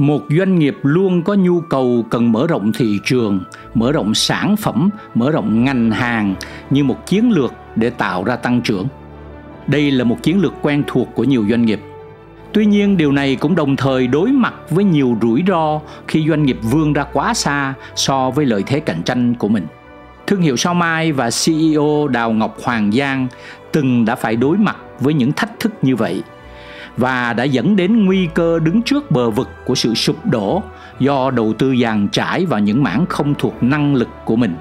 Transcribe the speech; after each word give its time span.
Một 0.00 0.22
doanh 0.38 0.58
nghiệp 0.58 0.76
luôn 0.82 1.22
có 1.22 1.34
nhu 1.34 1.60
cầu 1.60 2.04
cần 2.10 2.32
mở 2.32 2.46
rộng 2.46 2.72
thị 2.72 2.98
trường, 3.04 3.40
mở 3.74 3.92
rộng 3.92 4.14
sản 4.14 4.56
phẩm, 4.56 4.90
mở 5.14 5.30
rộng 5.30 5.64
ngành 5.64 5.90
hàng 5.90 6.34
như 6.70 6.84
một 6.84 7.06
chiến 7.06 7.30
lược 7.30 7.54
để 7.76 7.90
tạo 7.90 8.24
ra 8.24 8.36
tăng 8.36 8.60
trưởng. 8.60 8.88
Đây 9.66 9.90
là 9.90 10.04
một 10.04 10.22
chiến 10.22 10.40
lược 10.40 10.54
quen 10.62 10.82
thuộc 10.86 11.08
của 11.14 11.24
nhiều 11.24 11.46
doanh 11.50 11.64
nghiệp. 11.64 11.80
Tuy 12.52 12.66
nhiên 12.66 12.96
điều 12.96 13.12
này 13.12 13.36
cũng 13.36 13.54
đồng 13.54 13.76
thời 13.76 14.06
đối 14.06 14.32
mặt 14.32 14.54
với 14.70 14.84
nhiều 14.84 15.16
rủi 15.22 15.42
ro 15.48 15.80
khi 16.08 16.28
doanh 16.28 16.42
nghiệp 16.42 16.58
vươn 16.62 16.92
ra 16.92 17.04
quá 17.12 17.34
xa 17.34 17.74
so 17.94 18.30
với 18.30 18.46
lợi 18.46 18.62
thế 18.66 18.80
cạnh 18.80 19.02
tranh 19.02 19.34
của 19.34 19.48
mình. 19.48 19.66
Thương 20.26 20.40
hiệu 20.40 20.56
Sao 20.56 20.74
Mai 20.74 21.12
và 21.12 21.30
CEO 21.44 22.08
Đào 22.08 22.32
Ngọc 22.32 22.56
Hoàng 22.64 22.92
Giang 22.92 23.28
từng 23.72 24.04
đã 24.04 24.14
phải 24.14 24.36
đối 24.36 24.56
mặt 24.56 24.76
với 25.00 25.14
những 25.14 25.32
thách 25.32 25.60
thức 25.60 25.72
như 25.82 25.96
vậy 25.96 26.22
và 26.96 27.32
đã 27.32 27.44
dẫn 27.44 27.76
đến 27.76 28.04
nguy 28.04 28.28
cơ 28.34 28.58
đứng 28.58 28.82
trước 28.82 29.10
bờ 29.10 29.30
vực 29.30 29.48
của 29.64 29.74
sự 29.74 29.94
sụp 29.94 30.26
đổ 30.26 30.62
do 30.98 31.30
đầu 31.30 31.52
tư 31.58 31.74
dàn 31.82 32.08
trải 32.08 32.46
vào 32.46 32.60
những 32.60 32.82
mảng 32.82 33.06
không 33.08 33.34
thuộc 33.38 33.62
năng 33.62 33.94
lực 33.94 34.08
của 34.24 34.36
mình. 34.36 34.54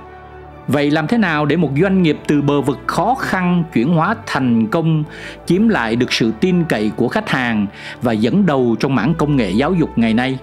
Vậy 0.67 0.91
làm 0.91 1.07
thế 1.07 1.17
nào 1.17 1.45
để 1.45 1.55
một 1.55 1.71
doanh 1.81 2.03
nghiệp 2.03 2.19
từ 2.27 2.41
bờ 2.41 2.61
vực 2.61 2.79
khó 2.87 3.15
khăn 3.19 3.63
chuyển 3.73 3.93
hóa 3.93 4.15
thành 4.25 4.67
công, 4.67 5.03
chiếm 5.45 5.67
lại 5.67 5.95
được 5.95 6.13
sự 6.13 6.31
tin 6.39 6.63
cậy 6.63 6.91
của 6.95 7.07
khách 7.07 7.29
hàng 7.29 7.67
và 8.01 8.11
dẫn 8.11 8.45
đầu 8.45 8.75
trong 8.79 8.95
mảng 8.95 9.13
công 9.13 9.35
nghệ 9.35 9.51
giáo 9.51 9.73
dục 9.73 9.89
ngày 9.95 10.13
nay? 10.13 10.37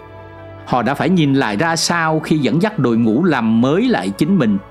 Họ 0.67 0.83
đã 0.83 0.95
phải 0.95 1.09
nhìn 1.09 1.34
lại 1.34 1.56
ra 1.56 1.77
sao 1.77 2.21
khi 2.21 2.39
dẫn 2.39 2.62
dắt 2.62 2.78
đội 2.78 2.97
ngũ 2.97 3.25
làm 3.25 3.61
mới 3.61 3.89
lại 3.89 4.11
chính 4.11 4.39
mình– 4.39 4.59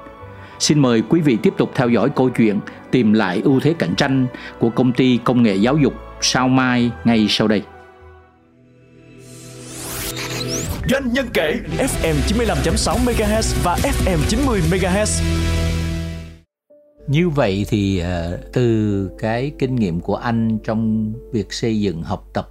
Xin 0.60 0.80
mời 0.80 1.04
quý 1.10 1.22
vị 1.22 1.38
tiếp 1.44 1.54
tục 1.58 1.72
theo 1.76 1.90
dõi 1.90 2.10
câu 2.16 2.30
chuyện 2.30 2.60
tìm 2.92 3.14
lại 3.14 3.42
ưu 3.44 3.60
thế 3.60 3.74
cạnh 3.80 3.96
tranh 3.96 4.28
của 4.60 4.70
công 4.70 4.94
ty 4.94 5.20
công 5.24 5.44
nghệ 5.44 5.56
giáo 5.56 5.78
dục 5.78 5.94
Sao 6.22 6.48
Mai 6.48 6.92
ngay 7.04 7.26
sau 7.30 7.48
đây. 7.48 7.62
Doanh 10.90 11.14
nhân 11.14 11.26
kể 11.34 11.60
FM 11.78 12.16
95.6 12.28 12.98
MHz 13.06 13.64
và 13.64 13.76
FM 13.76 14.18
90 14.30 14.62
MHz. 14.72 15.24
Như 17.08 17.30
vậy 17.30 17.66
thì 17.70 18.02
uh, 18.02 18.40
từ 18.54 19.10
cái 19.20 19.52
kinh 19.60 19.76
nghiệm 19.76 20.00
của 20.00 20.16
anh 20.16 20.58
trong 20.64 21.14
việc 21.32 21.54
xây 21.54 21.80
dựng 21.80 22.04
học 22.04 22.30
tập 22.34 22.50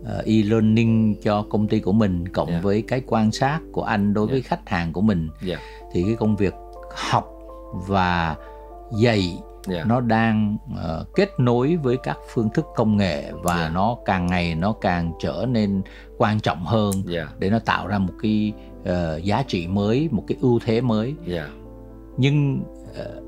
uh, 0.00 0.24
e-learning 0.24 1.14
cho 1.22 1.42
công 1.50 1.68
ty 1.68 1.80
của 1.80 1.92
mình 1.92 2.28
cộng 2.28 2.48
yeah. 2.48 2.62
với 2.62 2.82
cái 2.82 3.02
quan 3.06 3.32
sát 3.32 3.60
của 3.72 3.82
anh 3.82 4.14
đối 4.14 4.26
yeah. 4.26 4.32
với 4.32 4.42
khách 4.42 4.68
hàng 4.68 4.92
của 4.92 5.00
mình 5.00 5.28
yeah. 5.46 5.60
thì 5.92 6.02
cái 6.02 6.14
công 6.14 6.36
việc 6.36 6.54
học 6.94 7.32
và 7.72 8.36
dạy 8.92 9.38
yeah. 9.68 9.78
Dạ. 9.78 9.84
nó 9.84 10.00
đang 10.00 10.56
uh, 10.72 11.14
kết 11.14 11.28
nối 11.38 11.76
với 11.76 11.96
các 11.96 12.18
phương 12.34 12.48
thức 12.54 12.66
công 12.74 12.96
nghệ 12.96 13.32
và 13.42 13.56
yeah. 13.56 13.68
Dạ. 13.68 13.74
nó 13.74 13.96
càng 14.04 14.26
ngày 14.26 14.54
nó 14.54 14.72
càng 14.72 15.12
trở 15.20 15.46
nên 15.48 15.82
quan 16.18 16.40
trọng 16.40 16.64
hơn 16.64 16.92
yeah. 16.92 17.06
Dạ. 17.06 17.34
để 17.38 17.50
nó 17.50 17.58
tạo 17.58 17.86
ra 17.86 17.98
một 17.98 18.12
cái 18.22 18.52
uh, 18.82 19.24
giá 19.24 19.42
trị 19.42 19.66
mới 19.66 20.08
một 20.10 20.24
cái 20.28 20.38
ưu 20.40 20.58
thế 20.64 20.80
mới 20.80 21.14
yeah. 21.26 21.50
nhưng 22.16 22.62
uh, 22.90 23.24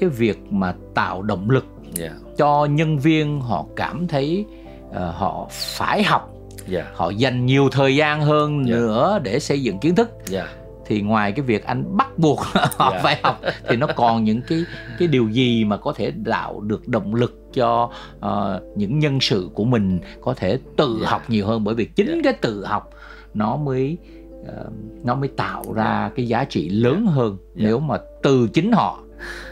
cái 0.00 0.08
việc 0.08 0.52
mà 0.52 0.74
tạo 0.94 1.22
động 1.22 1.50
lực 1.50 1.66
yeah. 1.98 2.12
cho 2.36 2.64
nhân 2.64 2.98
viên 2.98 3.40
họ 3.40 3.64
cảm 3.76 4.08
thấy 4.08 4.44
uh, 4.90 4.96
họ 4.96 5.46
phải 5.50 6.02
học 6.02 6.30
yeah. 6.72 6.86
họ 6.94 7.10
dành 7.10 7.46
nhiều 7.46 7.68
thời 7.72 7.96
gian 7.96 8.20
hơn 8.20 8.58
yeah. 8.58 8.68
nữa 8.68 9.18
để 9.22 9.38
xây 9.40 9.62
dựng 9.62 9.78
kiến 9.78 9.94
thức 9.94 10.10
yeah 10.32 10.48
thì 10.86 11.00
ngoài 11.00 11.32
cái 11.32 11.42
việc 11.46 11.64
anh 11.64 11.96
bắt 11.96 12.18
buộc 12.18 12.40
họ 12.54 12.90
yeah. 12.90 12.94
Dạ. 12.94 13.00
phải 13.02 13.20
học 13.22 13.40
thì 13.68 13.76
nó 13.76 13.86
còn 13.96 14.24
những 14.24 14.40
cái 14.48 14.64
cái 14.98 15.08
điều 15.08 15.28
gì 15.28 15.64
mà 15.64 15.76
có 15.76 15.92
thể 15.92 16.12
tạo 16.26 16.60
được 16.60 16.88
động 16.88 17.14
lực 17.14 17.40
cho 17.52 17.90
uh, 18.16 18.76
những 18.76 18.98
nhân 18.98 19.20
sự 19.20 19.48
của 19.54 19.64
mình 19.64 20.00
có 20.20 20.34
thể 20.34 20.58
tự 20.76 20.88
yeah. 20.88 21.02
Dạ. 21.02 21.10
học 21.10 21.22
nhiều 21.28 21.46
hơn 21.46 21.64
bởi 21.64 21.74
vì 21.74 21.84
chính 21.84 22.06
yeah. 22.06 22.18
Dạ. 22.24 22.32
cái 22.32 22.38
tự 22.42 22.64
học 22.64 22.90
nó 23.34 23.56
mới 23.56 23.98
uh, 24.42 24.72
nó 25.04 25.14
mới 25.14 25.28
tạo 25.28 25.64
ra 25.74 26.00
yeah. 26.00 26.12
cái 26.16 26.28
giá 26.28 26.44
trị 26.44 26.68
lớn 26.68 27.02
yeah. 27.04 27.16
hơn 27.16 27.36
yeah. 27.38 27.68
nếu 27.68 27.78
mà 27.78 27.98
từ 28.22 28.48
chính 28.48 28.72
họ 28.72 29.00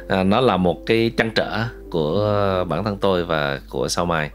à, 0.09 0.22
nó 0.22 0.41
là 0.41 0.56
một 0.56 0.87
cái 0.87 1.10
trăn 1.16 1.31
trở 1.34 1.64
của 1.91 2.64
bản 2.69 2.84
thân 2.84 2.97
tôi 3.00 3.25
và 3.25 3.60
của 3.70 3.88
sau 3.88 4.06
mai 4.06 4.31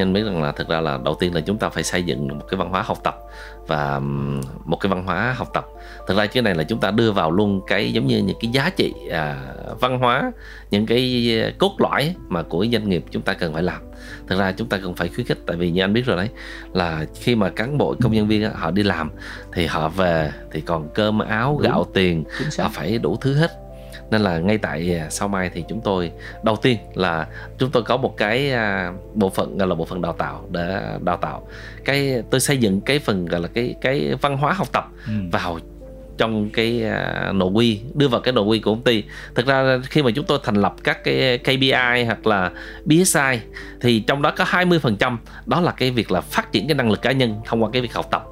nhân 0.00 0.12
biết 0.12 0.22
rằng 0.22 0.42
là 0.42 0.52
thực 0.52 0.68
ra 0.68 0.80
là 0.80 0.98
đầu 1.04 1.16
tiên 1.20 1.34
là 1.34 1.40
chúng 1.40 1.58
ta 1.58 1.68
phải 1.68 1.82
xây 1.82 2.02
dựng 2.02 2.28
một 2.28 2.44
cái 2.48 2.58
văn 2.58 2.70
hóa 2.70 2.82
học 2.82 2.98
tập 3.04 3.16
và 3.66 4.00
một 4.64 4.76
cái 4.80 4.90
văn 4.90 5.04
hóa 5.04 5.34
học 5.36 5.48
tập. 5.54 5.66
Thực 6.06 6.16
ra 6.16 6.26
cái 6.26 6.42
này 6.42 6.54
là 6.54 6.64
chúng 6.64 6.80
ta 6.80 6.90
đưa 6.90 7.12
vào 7.12 7.30
luôn 7.30 7.60
cái 7.66 7.92
giống 7.92 8.06
như 8.06 8.18
những 8.18 8.36
cái 8.40 8.50
giá 8.50 8.70
trị 8.76 8.92
à, 9.10 9.54
văn 9.80 9.98
hóa 9.98 10.32
những 10.70 10.86
cái 10.86 11.32
cốt 11.58 11.74
lõi 11.78 12.14
mà 12.28 12.42
của 12.42 12.66
doanh 12.72 12.88
nghiệp 12.88 13.04
chúng 13.10 13.22
ta 13.22 13.32
cần 13.34 13.52
phải 13.52 13.62
làm. 13.62 13.82
Thực 14.26 14.38
ra 14.38 14.52
chúng 14.52 14.68
ta 14.68 14.78
cần 14.82 14.94
phải 14.94 15.08
khuyến 15.08 15.26
khích 15.26 15.38
tại 15.46 15.56
vì 15.56 15.70
như 15.70 15.82
anh 15.82 15.92
biết 15.92 16.06
rồi 16.06 16.16
đấy 16.16 16.28
là 16.72 17.04
khi 17.14 17.34
mà 17.34 17.50
cán 17.50 17.78
bộ 17.78 17.94
công 18.02 18.12
nhân 18.12 18.28
viên 18.28 18.50
họ 18.50 18.70
đi 18.70 18.82
làm 18.82 19.10
thì 19.52 19.66
họ 19.66 19.88
về 19.88 20.32
thì 20.52 20.60
còn 20.60 20.88
cơm 20.94 21.18
áo 21.18 21.58
Đúng. 21.58 21.70
gạo 21.70 21.86
tiền 21.94 22.24
họ 22.58 22.70
phải 22.72 22.98
đủ 22.98 23.16
thứ 23.20 23.34
hết 23.34 23.50
nên 24.10 24.20
là 24.20 24.38
ngay 24.38 24.58
tại 24.58 24.96
à, 24.98 25.10
sau 25.10 25.28
mai 25.28 25.50
thì 25.54 25.64
chúng 25.68 25.80
tôi 25.80 26.12
đầu 26.42 26.56
tiên 26.56 26.78
là 26.94 27.26
chúng 27.58 27.70
tôi 27.70 27.82
có 27.82 27.96
một 27.96 28.16
cái 28.16 28.52
à, 28.52 28.92
bộ 29.14 29.30
phận 29.30 29.58
gọi 29.58 29.68
là 29.68 29.74
bộ 29.74 29.84
phận 29.84 30.02
đào 30.02 30.12
tạo 30.12 30.48
để 30.50 30.82
đào 31.00 31.16
tạo. 31.16 31.48
Cái 31.84 32.22
tôi 32.30 32.40
xây 32.40 32.58
dựng 32.58 32.80
cái 32.80 32.98
phần 32.98 33.26
gọi 33.26 33.40
là 33.40 33.48
cái 33.48 33.74
cái 33.80 34.14
văn 34.20 34.36
hóa 34.36 34.52
học 34.52 34.72
tập 34.72 34.88
ừ. 35.06 35.12
vào 35.32 35.58
trong 36.20 36.50
cái 36.50 36.84
uh, 37.28 37.34
nội 37.34 37.50
quy 37.50 37.80
đưa 37.94 38.08
vào 38.08 38.20
cái 38.20 38.32
nội 38.32 38.44
quy 38.44 38.58
của 38.58 38.70
công 38.70 38.82
ty. 38.82 39.04
Thực 39.34 39.46
ra 39.46 39.78
khi 39.84 40.02
mà 40.02 40.10
chúng 40.10 40.24
tôi 40.24 40.38
thành 40.44 40.54
lập 40.54 40.74
các 40.84 41.04
cái 41.04 41.38
KPI 41.38 42.04
hoặc 42.06 42.26
là 42.26 42.50
BSI 42.84 43.40
thì 43.80 44.00
trong 44.00 44.22
đó 44.22 44.32
có 44.36 44.44
20% 44.44 45.16
đó 45.46 45.60
là 45.60 45.72
cái 45.72 45.90
việc 45.90 46.10
là 46.10 46.20
phát 46.20 46.52
triển 46.52 46.68
cái 46.68 46.74
năng 46.74 46.90
lực 46.90 47.02
cá 47.02 47.12
nhân 47.12 47.36
thông 47.44 47.62
qua 47.62 47.70
cái 47.72 47.82
việc 47.82 47.92
học 47.92 48.08
tập. 48.10 48.24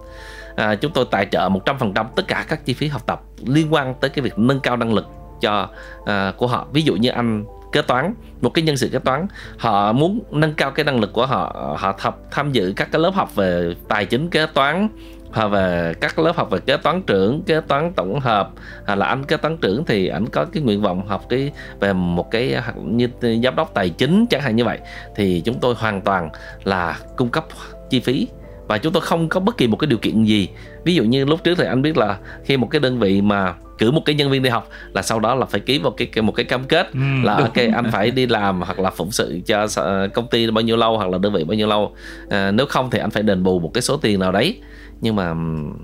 À, 0.56 0.74
chúng 0.74 0.92
tôi 0.92 1.04
tài 1.10 1.26
trợ 1.30 1.48
100% 1.48 2.04
tất 2.16 2.28
cả 2.28 2.44
các 2.48 2.64
chi 2.64 2.74
phí 2.74 2.88
học 2.88 3.06
tập 3.06 3.22
liên 3.46 3.74
quan 3.74 3.94
tới 4.00 4.10
cái 4.10 4.22
việc 4.22 4.38
nâng 4.38 4.60
cao 4.60 4.76
năng 4.76 4.94
lực 4.94 5.06
cho 5.40 5.68
uh, 6.00 6.36
của 6.36 6.46
họ. 6.46 6.66
Ví 6.72 6.82
dụ 6.82 6.94
như 6.94 7.10
anh 7.10 7.44
kế 7.72 7.82
toán 7.82 8.14
một 8.40 8.50
cái 8.50 8.62
nhân 8.62 8.76
sự 8.76 8.88
kế 8.88 8.98
toán 8.98 9.26
họ 9.58 9.92
muốn 9.92 10.20
nâng 10.30 10.54
cao 10.54 10.70
cái 10.70 10.84
năng 10.84 11.00
lực 11.00 11.12
của 11.12 11.26
họ 11.26 11.76
họ 11.78 11.94
tham, 11.98 12.12
tham 12.30 12.52
dự 12.52 12.72
các 12.76 12.88
cái 12.92 13.00
lớp 13.00 13.14
học 13.14 13.34
về 13.34 13.74
tài 13.88 14.06
chính 14.06 14.30
kế 14.30 14.46
toán 14.46 14.88
hoặc 15.32 15.48
về 15.48 15.94
các 16.00 16.18
lớp 16.18 16.36
học 16.36 16.50
về 16.50 16.58
kế 16.58 16.76
toán 16.76 17.02
trưởng 17.02 17.42
kế 17.42 17.60
toán 17.60 17.92
tổng 17.92 18.20
hợp 18.20 18.50
hoặc 18.86 18.94
là 18.94 19.06
anh 19.06 19.24
kế 19.24 19.36
toán 19.36 19.56
trưởng 19.56 19.84
thì 19.84 20.08
ảnh 20.08 20.26
có 20.26 20.44
cái 20.44 20.62
nguyện 20.62 20.82
vọng 20.82 21.06
học 21.06 21.24
cái 21.28 21.52
về 21.80 21.92
một 21.92 22.30
cái 22.30 22.56
như 22.84 23.08
giám 23.42 23.56
đốc 23.56 23.74
tài 23.74 23.90
chính 23.90 24.26
chẳng 24.26 24.40
hạn 24.40 24.56
như 24.56 24.64
vậy 24.64 24.78
thì 25.16 25.42
chúng 25.44 25.58
tôi 25.60 25.74
hoàn 25.74 26.00
toàn 26.00 26.30
là 26.64 26.98
cung 27.16 27.30
cấp 27.30 27.46
chi 27.90 28.00
phí. 28.00 28.28
Và 28.66 28.78
chúng 28.78 28.92
tôi 28.92 29.00
không 29.00 29.28
có 29.28 29.40
bất 29.40 29.56
kỳ 29.56 29.66
một 29.66 29.76
cái 29.76 29.86
điều 29.86 29.98
kiện 29.98 30.24
gì. 30.24 30.48
Ví 30.84 30.94
dụ 30.94 31.04
như 31.04 31.24
lúc 31.24 31.44
trước 31.44 31.58
thì 31.58 31.64
anh 31.64 31.82
biết 31.82 31.96
là 31.96 32.18
khi 32.44 32.56
một 32.56 32.66
cái 32.70 32.80
đơn 32.80 32.98
vị 32.98 33.20
mà 33.20 33.54
cử 33.78 33.90
một 33.90 34.02
cái 34.04 34.14
nhân 34.14 34.30
viên 34.30 34.42
đi 34.42 34.50
học 34.50 34.68
là 34.94 35.02
sau 35.02 35.20
đó 35.20 35.34
là 35.34 35.46
phải 35.46 35.60
ký 35.60 35.78
một 35.78 35.94
cái 35.96 36.22
một 36.22 36.32
cái 36.32 36.44
cam 36.44 36.64
kết 36.64 36.92
ừ, 36.92 37.00
là 37.22 37.34
ok 37.34 37.56
anh 37.74 37.90
phải 37.92 38.10
đi 38.10 38.26
làm 38.26 38.60
hoặc 38.62 38.78
là 38.78 38.90
phụng 38.90 39.10
sự 39.10 39.40
cho 39.46 39.66
công 40.14 40.28
ty 40.30 40.50
bao 40.50 40.62
nhiêu 40.62 40.76
lâu 40.76 40.96
hoặc 40.96 41.10
là 41.10 41.18
đơn 41.18 41.32
vị 41.32 41.44
bao 41.44 41.54
nhiêu 41.54 41.66
lâu. 41.66 41.94
À, 42.30 42.50
nếu 42.50 42.66
không 42.66 42.90
thì 42.90 42.98
anh 42.98 43.10
phải 43.10 43.22
đền 43.22 43.42
bù 43.42 43.58
một 43.58 43.70
cái 43.74 43.82
số 43.82 43.96
tiền 43.96 44.20
nào 44.20 44.32
đấy. 44.32 44.60
Nhưng 45.00 45.16
mà 45.16 45.34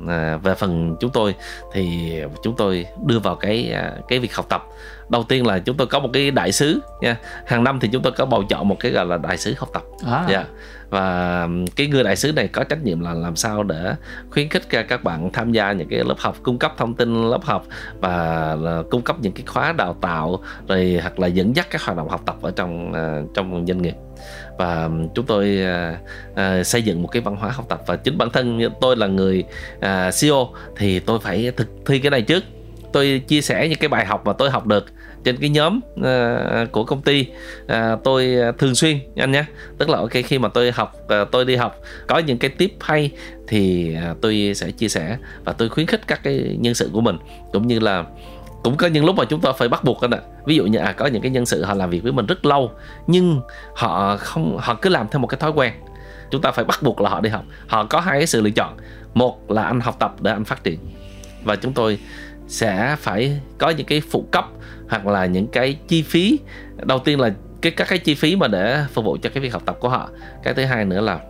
à, 0.08 0.36
về 0.36 0.54
phần 0.54 0.96
chúng 1.00 1.10
tôi 1.10 1.34
thì 1.72 2.12
chúng 2.42 2.56
tôi 2.56 2.86
đưa 3.06 3.18
vào 3.18 3.34
cái 3.34 3.72
à, 3.72 3.92
cái 4.08 4.18
việc 4.18 4.34
học 4.34 4.46
tập. 4.48 4.64
Đầu 5.08 5.22
tiên 5.22 5.46
là 5.46 5.58
chúng 5.58 5.76
tôi 5.76 5.86
có 5.86 6.00
một 6.00 6.10
cái 6.12 6.30
đại 6.30 6.52
sứ 6.52 6.80
nha. 7.00 7.16
Hàng 7.46 7.64
năm 7.64 7.80
thì 7.80 7.88
chúng 7.92 8.02
tôi 8.02 8.12
có 8.12 8.26
bầu 8.26 8.44
chọn 8.48 8.68
một 8.68 8.76
cái 8.80 8.92
gọi 8.92 9.06
là 9.06 9.16
đại 9.16 9.36
sứ 9.36 9.54
học 9.58 9.68
tập. 9.72 9.82
À. 10.06 10.24
yeah. 10.28 10.46
Và 10.90 11.48
cái 11.76 11.86
người 11.86 12.04
đại 12.04 12.16
sứ 12.16 12.32
này 12.32 12.48
có 12.48 12.64
trách 12.64 12.82
nhiệm 12.82 13.00
là 13.00 13.14
làm 13.14 13.36
sao 13.36 13.62
để 13.62 13.94
khuyến 14.30 14.48
khích 14.48 14.62
các 14.88 15.04
bạn 15.04 15.30
tham 15.32 15.52
gia 15.52 15.72
những 15.72 15.88
cái 15.88 16.04
lớp 16.04 16.18
học 16.18 16.36
cung 16.42 16.58
cấp 16.58 16.74
thông 16.76 16.94
tin 16.94 17.30
lớp 17.30 17.44
học 17.44 17.66
và 18.00 18.56
cung 18.90 19.02
cấp 19.02 19.16
những 19.20 19.32
cái 19.32 19.44
khóa 19.46 19.72
đào 19.72 19.96
tạo 20.00 20.42
rồi 20.68 20.98
hoặc 21.02 21.18
là 21.18 21.26
dẫn 21.26 21.56
dắt 21.56 21.66
các 21.70 21.82
hoạt 21.82 21.96
động 21.96 22.08
học 22.08 22.22
tập 22.26 22.36
ở 22.42 22.50
trong 22.56 22.92
ờ, 22.92 23.22
trong 23.34 23.66
doanh 23.66 23.82
nghiệp. 23.82 23.94
Và 24.58 24.90
chúng 25.14 25.26
tôi 25.26 25.58
uh, 25.62 25.98
uh, 26.32 26.66
xây 26.66 26.82
dựng 26.82 27.02
một 27.02 27.08
cái 27.08 27.22
văn 27.22 27.36
hóa 27.36 27.50
học 27.50 27.66
tập. 27.68 27.80
Và 27.86 27.96
chính 27.96 28.18
bản 28.18 28.30
thân 28.30 28.60
tôi 28.80 28.96
là 28.96 29.06
người 29.06 29.44
uh, 29.76 30.14
CEO 30.20 30.48
thì 30.76 31.00
tôi 31.00 31.18
phải 31.20 31.52
thực 31.56 31.68
thi 31.86 31.98
cái 31.98 32.10
này 32.10 32.22
trước 32.22 32.44
tôi 32.94 33.22
chia 33.28 33.40
sẻ 33.40 33.68
những 33.68 33.78
cái 33.78 33.88
bài 33.88 34.06
học 34.06 34.26
mà 34.26 34.32
tôi 34.32 34.50
học 34.50 34.66
được 34.66 34.86
trên 35.24 35.36
cái 35.36 35.50
nhóm 35.50 35.80
uh, 36.00 36.72
của 36.72 36.84
công 36.84 37.02
ty 37.02 37.26
uh, 37.64 38.04
tôi 38.04 38.36
thường 38.58 38.74
xuyên 38.74 38.98
anh 39.16 39.32
nhé. 39.32 39.44
Tức 39.78 39.88
là 39.88 39.98
ok 39.98 40.10
khi 40.24 40.38
mà 40.38 40.48
tôi 40.48 40.70
học 40.70 40.92
uh, 41.22 41.30
tôi 41.30 41.44
đi 41.44 41.56
học 41.56 41.80
có 42.06 42.18
những 42.18 42.38
cái 42.38 42.50
tip 42.50 42.70
hay 42.80 43.10
thì 43.48 43.94
uh, 44.10 44.20
tôi 44.20 44.52
sẽ 44.54 44.70
chia 44.70 44.88
sẻ 44.88 45.16
và 45.44 45.52
tôi 45.52 45.68
khuyến 45.68 45.86
khích 45.86 46.06
các 46.06 46.20
cái 46.22 46.56
nhân 46.60 46.74
sự 46.74 46.90
của 46.92 47.00
mình. 47.00 47.18
Cũng 47.52 47.66
như 47.66 47.78
là 47.78 48.04
cũng 48.62 48.76
có 48.76 48.86
những 48.86 49.04
lúc 49.04 49.16
mà 49.16 49.24
chúng 49.24 49.40
ta 49.40 49.52
phải 49.52 49.68
bắt 49.68 49.84
buộc 49.84 50.00
anh 50.00 50.10
ạ. 50.10 50.20
Ví 50.46 50.56
dụ 50.56 50.66
như 50.66 50.78
à 50.78 50.92
có 50.92 51.06
những 51.06 51.22
cái 51.22 51.30
nhân 51.30 51.46
sự 51.46 51.64
họ 51.64 51.74
làm 51.74 51.90
việc 51.90 52.02
với 52.02 52.12
mình 52.12 52.26
rất 52.26 52.44
lâu 52.44 52.70
nhưng 53.06 53.40
họ 53.74 54.16
không 54.16 54.58
họ 54.58 54.74
cứ 54.74 54.90
làm 54.90 55.08
theo 55.10 55.20
một 55.20 55.26
cái 55.26 55.40
thói 55.40 55.50
quen. 55.50 55.72
Chúng 56.30 56.42
ta 56.42 56.50
phải 56.50 56.64
bắt 56.64 56.82
buộc 56.82 57.00
là 57.00 57.10
họ 57.10 57.20
đi 57.20 57.30
học. 57.30 57.44
Họ 57.66 57.84
có 57.84 58.00
hai 58.00 58.20
cái 58.20 58.26
sự 58.26 58.40
lựa 58.40 58.50
chọn. 58.50 58.76
Một 59.14 59.50
là 59.50 59.62
anh 59.62 59.80
học 59.80 59.96
tập 59.98 60.14
để 60.20 60.30
anh 60.30 60.44
phát 60.44 60.64
triển. 60.64 60.78
Và 61.44 61.56
chúng 61.56 61.72
tôi 61.72 61.98
sẽ 62.48 62.96
phải 62.98 63.40
có 63.58 63.70
những 63.70 63.86
cái 63.86 64.02
phụ 64.10 64.24
cấp 64.30 64.46
hoặc 64.88 65.06
là 65.06 65.26
những 65.26 65.46
cái 65.46 65.78
chi 65.88 66.02
phí. 66.02 66.38
Đầu 66.76 66.98
tiên 66.98 67.20
là 67.20 67.34
cái, 67.62 67.72
các 67.72 67.88
cái 67.88 67.98
chi 67.98 68.14
phí 68.14 68.36
mà 68.36 68.48
để 68.48 68.84
phục 68.92 69.04
vụ 69.04 69.16
cho 69.22 69.30
cái 69.34 69.42
việc 69.42 69.52
học 69.52 69.62
tập 69.66 69.76
của 69.80 69.88
họ. 69.88 70.10
Cái 70.42 70.54
thứ 70.54 70.64
hai 70.64 70.84
nữa 70.84 71.00
là 71.00 71.20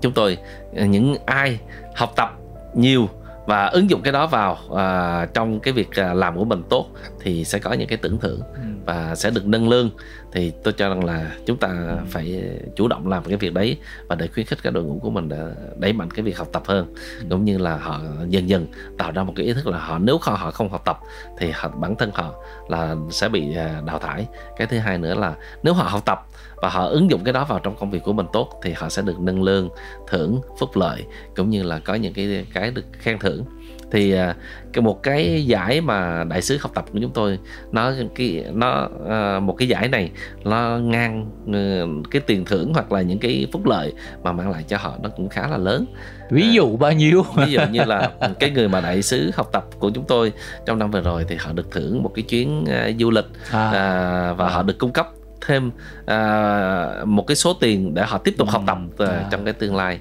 chúng 0.00 0.12
tôi, 0.12 0.38
những 0.72 1.16
ai 1.26 1.58
học 1.96 2.12
tập 2.16 2.36
nhiều 2.74 3.08
và 3.50 3.66
ứng 3.66 3.90
dụng 3.90 4.02
cái 4.02 4.12
đó 4.12 4.26
vào 4.26 4.58
à, 4.76 5.26
trong 5.34 5.60
cái 5.60 5.72
việc 5.72 5.88
à, 5.96 6.14
làm 6.14 6.36
của 6.36 6.44
mình 6.44 6.62
tốt 6.68 6.86
thì 7.20 7.44
sẽ 7.44 7.58
có 7.58 7.72
những 7.72 7.88
cái 7.88 7.98
tưởng 7.98 8.18
thưởng 8.18 8.40
ừ. 8.54 8.60
và 8.86 9.14
sẽ 9.14 9.30
được 9.30 9.46
nâng 9.46 9.68
lương 9.68 9.90
thì 10.32 10.52
tôi 10.64 10.72
cho 10.72 10.88
rằng 10.88 11.04
là 11.04 11.30
chúng 11.46 11.56
ta 11.56 11.68
ừ. 11.68 11.96
phải 12.10 12.42
chủ 12.76 12.88
động 12.88 13.08
làm 13.08 13.24
cái 13.24 13.36
việc 13.36 13.54
đấy 13.54 13.76
và 14.08 14.14
để 14.14 14.28
khuyến 14.34 14.46
khích 14.46 14.58
các 14.62 14.72
đội 14.72 14.84
ngũ 14.84 14.98
của 14.98 15.10
mình 15.10 15.28
để 15.28 15.36
đẩy 15.78 15.92
mạnh 15.92 16.10
cái 16.10 16.22
việc 16.22 16.38
học 16.38 16.48
tập 16.52 16.62
hơn 16.66 16.94
ừ. 17.20 17.26
cũng 17.30 17.44
như 17.44 17.58
là 17.58 17.76
họ 17.76 18.00
dần 18.28 18.48
dần 18.48 18.66
tạo 18.98 19.12
ra 19.12 19.22
một 19.22 19.32
cái 19.36 19.46
ý 19.46 19.52
thức 19.52 19.66
là 19.66 19.78
họ 19.78 19.98
nếu 19.98 20.18
họ 20.22 20.34
họ 20.34 20.50
không 20.50 20.68
học 20.68 20.82
tập 20.84 20.98
thì 21.38 21.50
họ, 21.50 21.68
bản 21.68 21.96
thân 21.96 22.10
họ 22.14 22.34
là 22.68 22.96
sẽ 23.10 23.28
bị 23.28 23.56
à, 23.56 23.82
đào 23.86 23.98
thải 23.98 24.26
cái 24.56 24.66
thứ 24.66 24.78
hai 24.78 24.98
nữa 24.98 25.14
là 25.14 25.34
nếu 25.62 25.74
họ 25.74 25.84
học 25.84 26.02
tập 26.04 26.26
và 26.62 26.68
họ 26.68 26.86
ứng 26.86 27.10
dụng 27.10 27.24
cái 27.24 27.32
đó 27.32 27.44
vào 27.44 27.58
trong 27.58 27.76
công 27.76 27.90
việc 27.90 28.02
của 28.04 28.12
mình 28.12 28.26
tốt 28.32 28.60
thì 28.62 28.72
họ 28.72 28.88
sẽ 28.88 29.02
được 29.02 29.20
nâng 29.20 29.42
lương 29.42 29.68
thưởng 30.08 30.40
phúc 30.58 30.70
lợi 30.76 31.04
cũng 31.36 31.50
như 31.50 31.62
là 31.62 31.78
có 31.78 31.94
những 31.94 32.12
cái 32.14 32.46
cái 32.54 32.70
được 32.70 32.84
khen 32.92 33.18
thưởng 33.18 33.44
thì 33.90 34.12
à, 34.12 34.34
cái 34.72 34.82
một 34.82 35.02
cái 35.02 35.46
giải 35.46 35.80
mà 35.80 36.24
đại 36.24 36.42
sứ 36.42 36.58
học 36.60 36.70
tập 36.74 36.84
của 36.92 36.98
chúng 37.02 37.12
tôi 37.12 37.38
nó 37.72 37.92
cái 38.14 38.44
nó 38.52 38.88
à, 39.08 39.40
một 39.40 39.54
cái 39.58 39.68
giải 39.68 39.88
này 39.88 40.10
nó 40.44 40.78
ngang 40.78 41.30
ừ, 41.46 41.86
cái 42.10 42.22
tiền 42.26 42.44
thưởng 42.44 42.72
hoặc 42.74 42.92
là 42.92 43.02
những 43.02 43.18
cái 43.18 43.46
phúc 43.52 43.66
lợi 43.66 43.92
mà 44.22 44.32
mang 44.32 44.50
lại 44.50 44.64
cho 44.68 44.76
họ 44.76 44.94
nó 45.02 45.08
cũng 45.08 45.28
khá 45.28 45.48
là 45.48 45.58
lớn 45.58 45.86
ví 46.30 46.52
dụ 46.52 46.76
bao 46.76 46.92
nhiêu 46.92 47.24
ví 47.36 47.52
dụ 47.52 47.60
như 47.70 47.84
là 47.84 48.10
cái 48.38 48.50
người 48.50 48.68
mà 48.68 48.80
đại 48.80 49.02
sứ 49.02 49.30
học 49.34 49.48
tập 49.52 49.64
của 49.78 49.90
chúng 49.90 50.04
tôi 50.04 50.32
trong 50.66 50.78
năm 50.78 50.90
vừa 50.90 51.00
rồi 51.00 51.24
thì 51.28 51.36
họ 51.36 51.52
được 51.52 51.70
thưởng 51.70 52.02
một 52.02 52.12
cái 52.14 52.22
chuyến 52.22 52.64
du 52.98 53.10
lịch 53.10 53.26
à. 53.50 54.34
Và 54.36 54.46
à. 54.46 54.50
họ 54.50 54.62
được 54.62 54.78
cung 54.78 54.92
cấp 54.92 55.06
thêm 55.46 55.70
uh, 56.00 57.08
một 57.08 57.26
cái 57.26 57.36
số 57.36 57.54
tiền 57.60 57.94
để 57.94 58.02
họ 58.06 58.18
tiếp 58.18 58.34
tục 58.38 58.48
ừ. 58.48 58.52
học 58.52 58.62
tập 58.66 58.78
uh, 59.02 59.08
à. 59.08 59.28
trong 59.30 59.44
cái 59.44 59.54
tương 59.54 59.76
lai 59.76 60.00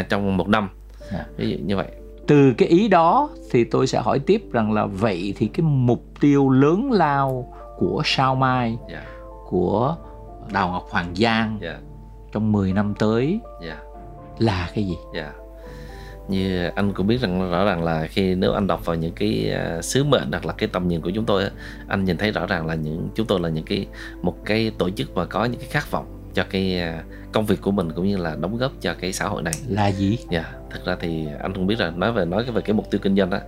uh, 0.00 0.08
trong 0.08 0.36
một 0.36 0.48
năm 0.48 0.68
à. 1.12 1.26
ví 1.36 1.50
dụ 1.50 1.56
như 1.64 1.76
vậy 1.76 1.86
từ 2.26 2.52
cái 2.58 2.68
ý 2.68 2.88
đó 2.88 3.30
thì 3.50 3.64
tôi 3.64 3.86
sẽ 3.86 4.00
hỏi 4.00 4.18
tiếp 4.18 4.42
rằng 4.52 4.72
là 4.72 4.86
vậy 4.86 5.34
thì 5.36 5.46
cái 5.46 5.62
mục 5.62 6.04
tiêu 6.20 6.50
lớn 6.50 6.92
lao 6.92 7.54
của 7.78 8.02
sao 8.04 8.34
mai 8.34 8.78
yeah. 8.88 9.04
của 9.48 9.96
đào 10.52 10.68
ngọc 10.68 10.86
hoàng 10.90 11.14
giang 11.16 11.58
yeah. 11.62 11.80
trong 12.32 12.52
10 12.52 12.72
năm 12.72 12.94
tới 12.98 13.40
yeah. 13.62 13.78
là 14.38 14.70
cái 14.74 14.86
gì 14.86 14.96
yeah 15.14 15.39
như 16.30 16.68
anh 16.74 16.92
cũng 16.92 17.06
biết 17.06 17.20
rằng 17.20 17.50
rõ 17.50 17.64
ràng 17.64 17.84
là 17.84 18.06
khi 18.06 18.34
nếu 18.34 18.52
anh 18.52 18.66
đọc 18.66 18.86
vào 18.86 18.96
những 18.96 19.12
cái 19.12 19.52
uh, 19.78 19.84
sứ 19.84 20.04
mệnh 20.04 20.32
hoặc 20.32 20.46
là 20.46 20.52
cái 20.52 20.68
tầm 20.72 20.88
nhìn 20.88 21.00
của 21.00 21.10
chúng 21.14 21.24
tôi 21.24 21.44
anh 21.88 22.04
nhìn 22.04 22.16
thấy 22.16 22.30
rõ 22.30 22.46
ràng 22.46 22.66
là 22.66 22.74
những 22.74 23.08
chúng 23.14 23.26
tôi 23.26 23.40
là 23.40 23.48
những 23.48 23.64
cái 23.64 23.86
một 24.22 24.36
cái 24.44 24.72
tổ 24.78 24.90
chức 24.90 25.16
mà 25.16 25.24
có 25.24 25.44
những 25.44 25.60
cái 25.60 25.68
khát 25.70 25.90
vọng 25.90 26.20
cho 26.34 26.44
cái 26.50 26.82
uh, 26.98 27.04
công 27.32 27.46
việc 27.46 27.60
của 27.60 27.70
mình 27.70 27.92
cũng 27.92 28.08
như 28.08 28.16
là 28.16 28.36
đóng 28.40 28.56
góp 28.56 28.72
cho 28.80 28.94
cái 29.00 29.12
xã 29.12 29.24
hội 29.24 29.42
này 29.42 29.54
là 29.68 29.88
gì? 29.88 30.18
Dạ, 30.30 30.42
yeah, 30.42 30.54
thực 30.70 30.86
ra 30.86 30.96
thì 31.00 31.26
anh 31.42 31.54
không 31.54 31.66
biết 31.66 31.80
là 31.80 31.90
nói 31.90 32.12
về 32.12 32.24
nói 32.24 32.44
về 32.44 32.62
cái 32.62 32.74
mục 32.74 32.90
tiêu 32.90 33.00
kinh 33.02 33.16
doanh 33.16 33.30
đó 33.30 33.38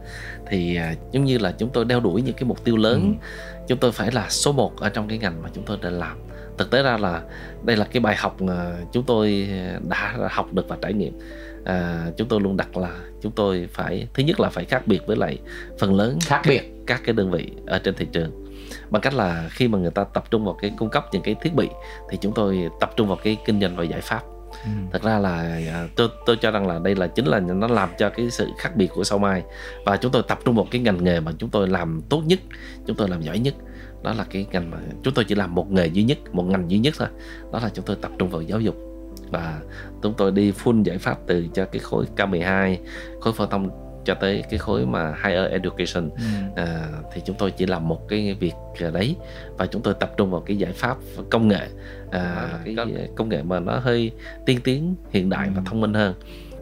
thì 0.47 0.79
uh, 0.93 1.13
giống 1.13 1.25
như 1.25 1.39
là 1.39 1.53
chúng 1.59 1.71
tôi 1.73 1.85
đeo 1.85 2.01
đuổi 2.01 2.23
những 2.23 2.35
cái 2.35 2.45
mục 2.45 2.65
tiêu 2.65 2.77
lớn, 2.77 3.17
ừ. 3.21 3.27
chúng 3.69 3.79
tôi 3.79 3.93
phải 3.93 4.13
là 4.13 4.27
số 4.29 4.53
1 4.53 4.81
ở 4.81 4.89
trong 4.89 5.09
cái 5.09 5.19
ngành 5.19 5.43
mà 5.43 5.49
chúng 5.55 5.65
tôi 5.65 5.79
đang 5.83 5.99
làm. 5.99 6.17
Thực 6.59 6.71
tế 6.71 6.83
ra 6.83 6.99
là 6.99 7.23
đây 7.63 7.77
là 7.77 7.85
cái 7.85 8.01
bài 8.01 8.17
học 8.17 8.43
mà 8.43 8.73
chúng 8.93 9.05
tôi 9.05 9.49
đã 9.89 10.15
học 10.31 10.53
được 10.53 10.69
và 10.69 10.77
trải 10.83 10.93
nghiệm 10.93 11.19
à, 11.65 12.11
chúng 12.17 12.29
tôi 12.29 12.41
luôn 12.41 12.57
đặt 12.57 12.77
là 12.77 13.01
chúng 13.23 13.33
tôi 13.33 13.69
phải 13.73 14.09
thứ 14.15 14.23
nhất 14.23 14.41
là 14.41 14.49
phải 14.49 14.65
khác 14.65 14.87
biệt 14.87 15.07
với 15.07 15.17
lại 15.17 15.39
phần 15.79 15.95
lớn 15.95 16.19
khác 16.23 16.43
biệt. 16.49 16.59
các, 16.59 16.69
các 16.87 17.01
cái 17.05 17.15
đơn 17.15 17.31
vị 17.31 17.53
ở 17.67 17.79
trên 17.79 17.95
thị 17.95 18.07
trường. 18.13 18.43
Bằng 18.91 19.03
cách 19.03 19.15
là 19.15 19.49
khi 19.51 19.69
mà 19.69 19.79
người 19.79 19.91
ta 19.91 20.05
tập 20.05 20.25
trung 20.31 20.45
vào 20.45 20.55
cái 20.55 20.73
cung 20.79 20.91
cấp 20.91 21.07
những 21.13 21.23
cái 21.23 21.35
thiết 21.43 21.55
bị 21.55 21.69
thì 22.11 22.19
chúng 22.21 22.33
tôi 22.35 22.69
tập 22.81 22.91
trung 22.97 23.09
vào 23.09 23.19
cái 23.23 23.37
kinh 23.45 23.61
doanh 23.61 23.77
và 23.77 23.85
giải 23.85 24.01
pháp. 24.01 24.23
Ừ. 24.65 24.71
thật 24.93 25.03
ra 25.03 25.19
là 25.19 25.61
à, 25.73 25.89
tôi 25.97 26.09
tôi 26.27 26.37
cho 26.37 26.51
rằng 26.51 26.67
là 26.67 26.79
đây 26.79 26.95
là 26.95 27.07
chính 27.07 27.27
là 27.27 27.41
nó 27.41 27.67
làm 27.67 27.89
cho 27.99 28.11
cái 28.11 28.31
sự 28.31 28.49
khác 28.59 28.77
biệt 28.77 28.91
của 28.95 29.05
sau 29.05 29.19
mai. 29.19 29.43
Và 29.87 29.97
chúng 29.97 30.13
tôi 30.13 30.23
tập 30.29 30.39
trung 30.45 30.57
vào 30.57 30.67
cái 30.71 30.81
ngành 30.81 31.05
nghề 31.05 31.21
mà 31.21 31.33
chúng 31.39 31.51
tôi 31.51 31.69
làm 31.69 32.01
tốt 32.09 32.23
nhất 32.27 32.39
chúng 32.87 32.97
tôi 32.97 33.09
làm 33.09 33.23
giỏi 33.23 33.39
nhất. 33.39 33.55
Đó 34.03 34.13
là 34.13 34.25
cái 34.31 34.47
ngành 34.53 34.71
mà 34.71 34.79
chúng 35.03 35.15
tôi 35.15 35.25
chỉ 35.25 35.35
làm 35.35 35.55
một 35.55 35.71
nghề 35.71 35.87
duy 35.87 36.03
nhất 36.03 36.19
một 36.33 36.43
ngành 36.43 36.71
duy 36.71 36.79
nhất 36.79 36.95
thôi. 36.99 37.09
Đó 37.53 37.61
là 37.63 37.71
chúng 37.75 37.85
tôi 37.85 37.97
tập 38.01 38.11
trung 38.19 38.31
vào 38.31 38.43
giáo 38.43 38.61
dục 38.61 38.92
và 39.33 39.61
chúng 40.03 40.15
tôi 40.15 40.33
đi 40.33 40.53
full 40.53 40.83
giải 40.83 40.99
pháp 40.99 41.19
từ 41.27 41.47
cho 41.55 41.65
cái 41.65 41.81
khối 41.81 42.07
K12 42.17 42.77
khối 43.21 43.33
phổ 43.33 43.47
thông 43.47 43.71
cho 44.05 44.15
tới 44.15 44.45
cái 44.51 44.59
khối 44.59 44.87
mà 44.87 45.15
higher 45.25 45.51
education. 45.51 46.11
Ừ. 46.11 46.25
à, 46.57 46.89
thì 47.13 47.23
chúng 47.25 47.37
tôi 47.39 47.51
chỉ 47.51 47.67
làm 47.67 47.89
một 47.89 48.09
cái 48.09 48.37
việc 48.41 48.55
đấy 48.93 49.17
và 49.59 49.67
chúng 49.67 49.83
tôi 49.83 49.95
tập 49.95 50.13
trung 50.17 50.31
vào 50.31 50.41
cái 50.41 50.57
giải 50.57 50.73
pháp 50.73 50.97
công 51.31 51.49
nghệ. 51.49 51.67
À, 52.11 52.21
à, 52.21 52.59
cái 52.65 53.09
công 53.17 53.29
nghệ 53.29 53.43
mà 53.43 53.61
nó 53.61 53.79
hơi 53.79 54.11
tiên 54.47 54.61
tiến 54.65 54.95
hiện 55.11 55.31
đại 55.31 55.47
ừ. 55.47 55.53
và 55.57 55.63
thông 55.67 55.81
minh 55.81 55.95
hơn. 55.95 56.15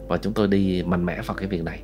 Và 0.07 0.17
chúng 0.17 0.33
tôi 0.33 0.47
đi 0.47 0.83
mạnh 0.83 1.05
mẽ 1.05 1.21
vào 1.25 1.37
cái 1.37 1.47
việc 1.47 1.63
này. 1.63 1.79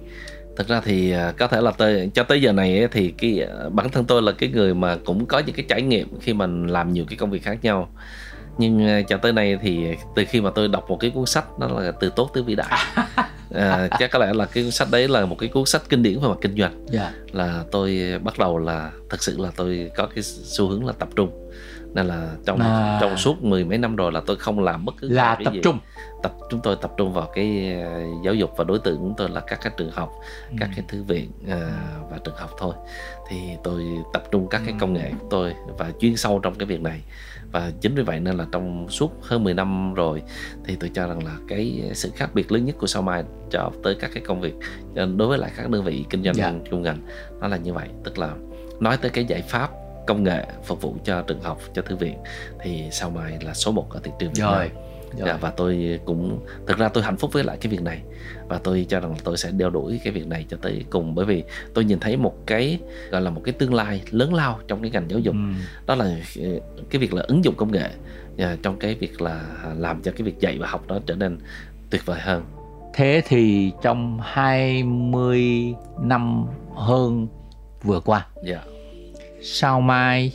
Thực 0.56 0.68
ra 0.68 0.82
thì 0.82 1.12
à, 1.12 1.34
có 1.38 1.48
thể 1.48 1.62
là 1.62 1.72
tới 1.72 2.12
cho 2.14 2.24
tới 2.24 2.42
giờ 2.42 2.52
này 2.52 2.88
thì 2.92 3.14
cái 3.18 3.42
à, 3.42 3.70
bản 3.70 3.90
thân 3.90 4.06
tôi 4.06 4.22
là 4.22 4.32
cái 4.32 4.50
người 4.50 4.74
mà 4.74 4.98
cũng 5.06 5.26
có 5.26 5.40
những 5.40 5.56
cái 5.56 5.66
trải 5.70 5.82
nghiệm 5.82 6.20
khi 6.20 6.34
mình 6.34 6.68
làm 6.68 6.94
nhiều 6.94 7.06
cái 7.10 7.18
công 7.18 7.32
việc 7.32 7.44
khác 7.44 7.58
nhau 7.62 7.90
nhưng 8.58 8.88
ờ, 8.88 9.02
cho 9.02 9.18
tới 9.18 9.34
nay 9.34 9.58
thì 9.62 9.96
từ 10.16 10.24
khi 10.26 10.42
mà 10.42 10.50
tôi 10.56 10.68
đọc 10.68 10.90
một 10.90 10.98
cái 11.00 11.10
cuốn 11.10 11.26
sách 11.26 11.60
đó 11.60 11.68
là 11.68 11.92
từ 11.92 12.10
tốt 12.16 12.30
tới 12.34 12.44
vĩ 12.44 12.56
đại 12.56 12.80
à, 13.54 13.88
chắc 14.00 14.12
có 14.12 14.20
lẽ 14.20 14.34
là 14.34 14.46
cái 14.46 14.64
cuốn 14.64 14.72
sách 14.72 14.88
đấy 14.92 15.08
là 15.08 15.26
một 15.26 15.36
cái 15.40 15.50
cuốn 15.50 15.66
sách 15.66 15.82
kinh 15.90 16.04
điển 16.04 16.20
về 16.20 16.28
mặt 16.28 16.38
kinh 16.42 16.58
doanh 16.58 16.74
yeah. 16.74 16.88
Dạ. 16.92 17.14
là 17.32 17.64
tôi 17.72 18.20
bắt 18.24 18.40
đầu 18.40 18.58
là 18.58 18.92
thật 19.10 19.24
sự 19.24 19.38
là 19.38 19.52
tôi 19.56 19.92
có 19.96 20.08
cái 20.16 20.24
xu 20.24 20.68
hướng 20.68 20.86
là 20.86 20.94
tập 21.00 21.10
trung 21.16 21.50
nên 21.94 22.08
là 22.08 22.30
trong 22.46 22.60
à. 22.60 22.98
trong 23.02 23.18
suốt 23.18 23.44
mười 23.44 23.66
mấy 23.66 23.78
năm 23.78 23.96
rồi 23.96 24.12
là 24.12 24.22
tôi 24.26 24.36
không 24.36 24.60
làm 24.60 24.86
bất 24.86 24.96
cứ 25.02 25.10
là 25.10 25.36
cái 25.36 25.46
tập 25.46 25.54
gì. 25.54 25.60
trung 25.64 25.80
tập 26.24 26.34
chúng 26.50 26.62
tôi 26.62 26.78
tập 26.82 26.92
trung 26.98 27.14
vào 27.14 27.30
cái 27.34 27.74
ờ, 27.84 28.02
giáo 28.24 28.34
dục 28.34 28.52
và 28.58 28.64
đối 28.64 28.80
tượng 28.80 28.98
của 28.98 29.14
tôi 29.18 29.30
là 29.30 29.40
các 29.40 29.60
cái 29.62 29.74
trường 29.78 29.92
học 29.92 30.12
ừ. 30.50 30.56
các 30.60 30.70
cái 30.76 30.86
thư 30.88 31.04
viện 31.04 31.32
uh, 31.44 31.52
và 32.12 32.18
trường 32.24 32.36
học 32.36 32.50
thôi 32.58 32.74
thì 33.30 33.38
tôi 33.64 33.84
tập 34.14 34.24
trung 34.32 34.48
các 34.48 34.62
cái 34.66 34.76
công 34.80 34.94
nghệ 34.94 35.12
của 35.20 35.28
tôi 35.30 35.54
và 35.78 35.92
chuyên 36.00 36.18
sâu 36.18 36.40
trong 36.40 36.56
cái 36.56 36.66
việc 36.66 36.82
này 36.82 37.02
và 37.52 37.72
chính 37.82 37.96
vì 37.96 38.04
vậy 38.04 38.20
nên 38.20 38.38
là 38.38 38.46
trong 38.52 38.90
suốt 38.90 39.24
hơn 39.24 39.44
10 39.44 39.54
năm 39.54 39.94
rồi 39.94 40.22
thì 40.66 40.76
tôi 40.80 40.92
cho 40.94 41.08
rằng 41.08 41.26
là 41.26 41.38
cái 41.48 41.92
sự 41.94 42.12
khác 42.16 42.30
biệt 42.34 42.52
lớn 42.52 42.66
nhất 42.66 42.76
của 42.80 42.88
sao 42.88 43.02
mai 43.02 43.24
cho 43.52 43.72
tới 43.84 43.96
các 44.00 44.12
cái 44.14 44.24
công 44.26 44.42
việc 44.42 44.54
đối 44.96 45.28
với 45.28 45.38
lại 45.38 45.52
các 45.58 45.70
đơn 45.70 45.84
vị 45.84 46.06
kinh 46.10 46.24
doanh 46.24 46.36
yeah. 46.36 46.54
Dạ. 46.54 46.60
chung 46.72 46.82
ngành 46.82 47.02
nó 47.42 47.48
là 47.48 47.58
như 47.58 47.74
vậy 47.74 47.88
tức 48.04 48.18
là 48.18 48.34
nói 48.80 48.98
tới 48.98 49.12
cái 49.12 49.26
giải 49.26 49.42
pháp 49.42 49.70
công 50.08 50.24
nghệ 50.24 50.46
phục 50.64 50.82
vụ 50.82 50.96
cho 51.04 51.22
trường 51.22 51.42
học 51.42 51.62
cho 51.74 51.82
thư 51.82 51.96
viện 51.96 52.18
thì 52.62 52.84
sao 52.92 53.10
mai 53.10 53.38
là 53.42 53.54
số 53.54 53.72
1 53.72 53.94
ở 53.94 54.00
thị 54.04 54.12
trường 54.20 54.34
Việt 54.34 54.44
Nam 54.44 54.87
Dạ, 55.26 55.38
và 55.42 55.52
tôi 55.52 56.00
cũng 56.06 56.40
thực 56.68 56.78
ra 56.78 56.90
tôi 56.90 57.04
hạnh 57.04 57.18
phúc 57.18 57.34
với 57.34 57.44
lại 57.44 57.58
cái 57.62 57.72
việc 57.72 57.82
này 57.82 58.02
và 58.48 58.60
tôi 58.64 58.86
cho 58.90 59.00
rằng 59.00 59.16
tôi 59.24 59.38
sẽ 59.38 59.52
đeo 59.52 59.70
đuổi 59.70 60.00
cái 60.04 60.14
việc 60.14 60.28
này 60.28 60.46
cho 60.50 60.58
tới 60.62 60.86
cùng 60.90 61.16
bởi 61.16 61.26
vì 61.26 61.44
tôi 61.74 61.86
nhìn 61.86 62.00
thấy 62.00 62.18
một 62.18 62.36
cái 62.46 62.80
gọi 63.12 63.22
là 63.22 63.30
một 63.30 63.42
cái 63.44 63.54
tương 63.54 63.74
lai 63.74 64.02
lớn 64.12 64.34
lao 64.34 64.60
trong 64.68 64.82
cái 64.82 64.92
ngành 64.92 65.10
giáo 65.10 65.20
dục 65.20 65.36
ừ. 65.36 65.62
đó 65.86 65.96
là 65.96 66.18
cái 66.90 67.00
việc 67.00 67.14
là 67.14 67.24
ứng 67.28 67.44
dụng 67.44 67.56
công 67.56 67.72
nghệ 67.72 67.90
à, 68.38 68.58
trong 68.62 68.80
cái 68.80 68.96
việc 68.96 69.22
là 69.22 69.42
làm 69.78 70.02
cho 70.02 70.12
cái 70.12 70.22
việc 70.22 70.40
dạy 70.40 70.58
và 70.60 70.68
học 70.68 70.88
đó 70.88 71.00
trở 71.06 71.16
nên 71.16 71.40
tuyệt 71.90 72.06
vời 72.06 72.20
hơn 72.20 72.44
thế 72.94 73.22
thì 73.28 73.72
trong 73.82 74.20
20 74.22 75.76
năm 76.02 76.46
hơn 76.76 77.28
vừa 77.84 78.00
qua. 78.00 78.28
Dạ. 78.44 78.62
sao 79.42 79.82
mai 79.82 80.32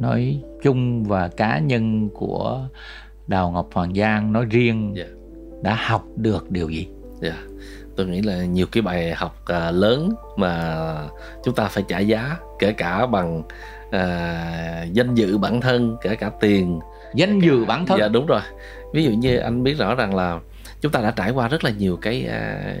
nói 0.00 0.42
chung 0.62 1.04
và 1.04 1.28
cá 1.28 1.58
nhân 1.58 2.08
của 2.08 2.68
Đào 3.30 3.50
Ngọc 3.50 3.68
Hoàng 3.72 3.94
Giang 3.94 4.32
nói 4.32 4.44
riêng 4.50 4.94
yeah. 4.96 5.08
Dạ. 5.08 5.14
đã 5.62 5.74
học 5.74 6.04
được 6.16 6.50
điều 6.50 6.68
gì? 6.68 6.88
Yeah. 7.22 7.34
Dạ. 7.34 7.42
Tôi 7.96 8.06
nghĩ 8.06 8.22
là 8.22 8.44
nhiều 8.44 8.66
cái 8.72 8.82
bài 8.82 9.14
học 9.14 9.36
uh, 9.42 9.74
lớn 9.74 10.14
mà 10.36 10.76
chúng 11.44 11.54
ta 11.54 11.68
phải 11.68 11.84
trả 11.88 11.98
giá 11.98 12.36
kể 12.58 12.72
cả 12.72 13.06
bằng 13.06 13.38
uh, 13.86 14.92
danh 14.92 15.14
dự 15.14 15.38
bản 15.38 15.60
thân, 15.60 15.96
kể 16.02 16.16
cả 16.16 16.30
tiền. 16.40 16.80
Danh 17.14 17.40
dự 17.40 17.64
bản 17.64 17.86
thân. 17.86 17.98
Dạ 17.98 18.08
đúng 18.08 18.26
rồi. 18.26 18.40
Ví 18.92 19.04
dụ 19.04 19.10
như 19.10 19.36
anh 19.36 19.62
biết 19.62 19.74
rõ 19.78 19.94
rằng 19.94 20.14
là 20.14 20.40
chúng 20.80 20.92
ta 20.92 21.00
đã 21.00 21.10
trải 21.10 21.30
qua 21.30 21.48
rất 21.48 21.64
là 21.64 21.70
nhiều 21.70 21.96
cái 21.96 22.26
à, 22.26 22.74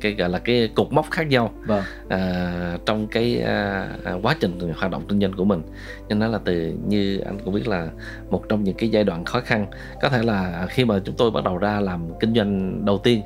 cái 0.00 0.14
gọi 0.14 0.28
là 0.28 0.38
cái 0.38 0.68
cục 0.74 0.92
mốc 0.92 1.10
khác 1.10 1.26
nhau. 1.28 1.52
Vâng. 1.66 1.82
à, 2.08 2.78
trong 2.86 3.06
cái 3.06 3.40
à, 3.40 3.88
quá 4.22 4.36
trình 4.40 4.72
hoạt 4.76 4.90
động 4.90 5.04
kinh 5.08 5.20
doanh 5.20 5.32
của 5.32 5.44
mình. 5.44 5.62
Nên 6.08 6.18
nó 6.18 6.28
là 6.28 6.38
từ 6.44 6.74
như 6.86 7.18
anh 7.18 7.38
cũng 7.44 7.54
biết 7.54 7.68
là 7.68 7.88
một 8.30 8.48
trong 8.48 8.64
những 8.64 8.76
cái 8.76 8.88
giai 8.88 9.04
đoạn 9.04 9.24
khó 9.24 9.40
khăn 9.40 9.66
có 10.02 10.08
thể 10.08 10.22
là 10.22 10.66
khi 10.70 10.84
mà 10.84 10.98
chúng 11.04 11.14
tôi 11.18 11.30
bắt 11.30 11.44
đầu 11.44 11.58
ra 11.58 11.80
làm 11.80 12.18
kinh 12.20 12.34
doanh 12.34 12.84
đầu 12.84 12.98
tiên 12.98 13.22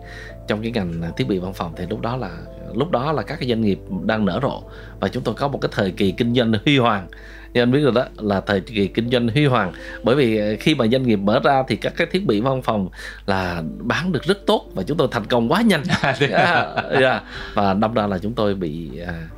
trong 0.49 0.63
cái 0.63 0.71
ngành 0.71 1.13
thiết 1.17 1.29
bị 1.29 1.39
văn 1.39 1.53
phòng 1.53 1.73
thì 1.77 1.87
lúc 1.91 2.01
đó 2.01 2.17
là 2.17 2.31
lúc 2.75 2.91
đó 2.91 3.13
là 3.13 3.23
các 3.23 3.37
cái 3.41 3.49
doanh 3.49 3.61
nghiệp 3.61 3.79
đang 4.05 4.25
nở 4.25 4.41
rộ 4.43 4.63
và 5.01 5.09
chúng 5.09 5.23
tôi 5.23 5.35
có 5.35 5.49
một 5.49 5.59
cái 5.61 5.69
thời 5.73 5.91
kỳ 5.91 6.13
kinh 6.13 6.35
doanh 6.35 6.53
huy 6.65 6.79
hoàng 6.79 7.07
như 7.55 7.63
anh 7.63 7.73
biết 7.73 7.81
rồi 7.81 7.93
đó 7.95 8.05
là 8.17 8.41
thời 8.41 8.61
kỳ 8.61 8.87
kinh 8.87 9.11
doanh 9.11 9.29
huy 9.29 9.47
hoàng. 9.47 9.73
Bởi 10.03 10.17
vì 10.17 10.37
ờ, 10.39 10.57
khi 10.61 10.75
mà 10.75 10.87
doanh 10.87 11.03
nghiệp 11.03 11.17
mở 11.17 11.41
ra 11.45 11.63
thì 11.69 11.77
các 11.77 11.93
cái 11.97 12.07
thiết 12.11 12.27
bị 12.27 12.41
văn 12.41 12.63
phòng 12.63 12.89
là 13.27 13.63
bán 13.79 14.13
được 14.13 14.25
rất 14.25 14.47
tốt 14.47 14.67
và 14.75 14.83
chúng 14.83 14.97
tôi 14.97 15.09
thành 15.11 15.27
công 15.27 15.53
quá 15.53 15.63
nhanh. 15.63 15.83
Yeah, 16.21 16.69
yeah. 16.91 17.23
và 17.55 17.75
đâm 17.75 17.95
ra 17.95 18.07
là 18.07 18.19
chúng 18.19 18.33
tôi 18.33 18.55
bị 18.55 18.99
à, 19.07 19.29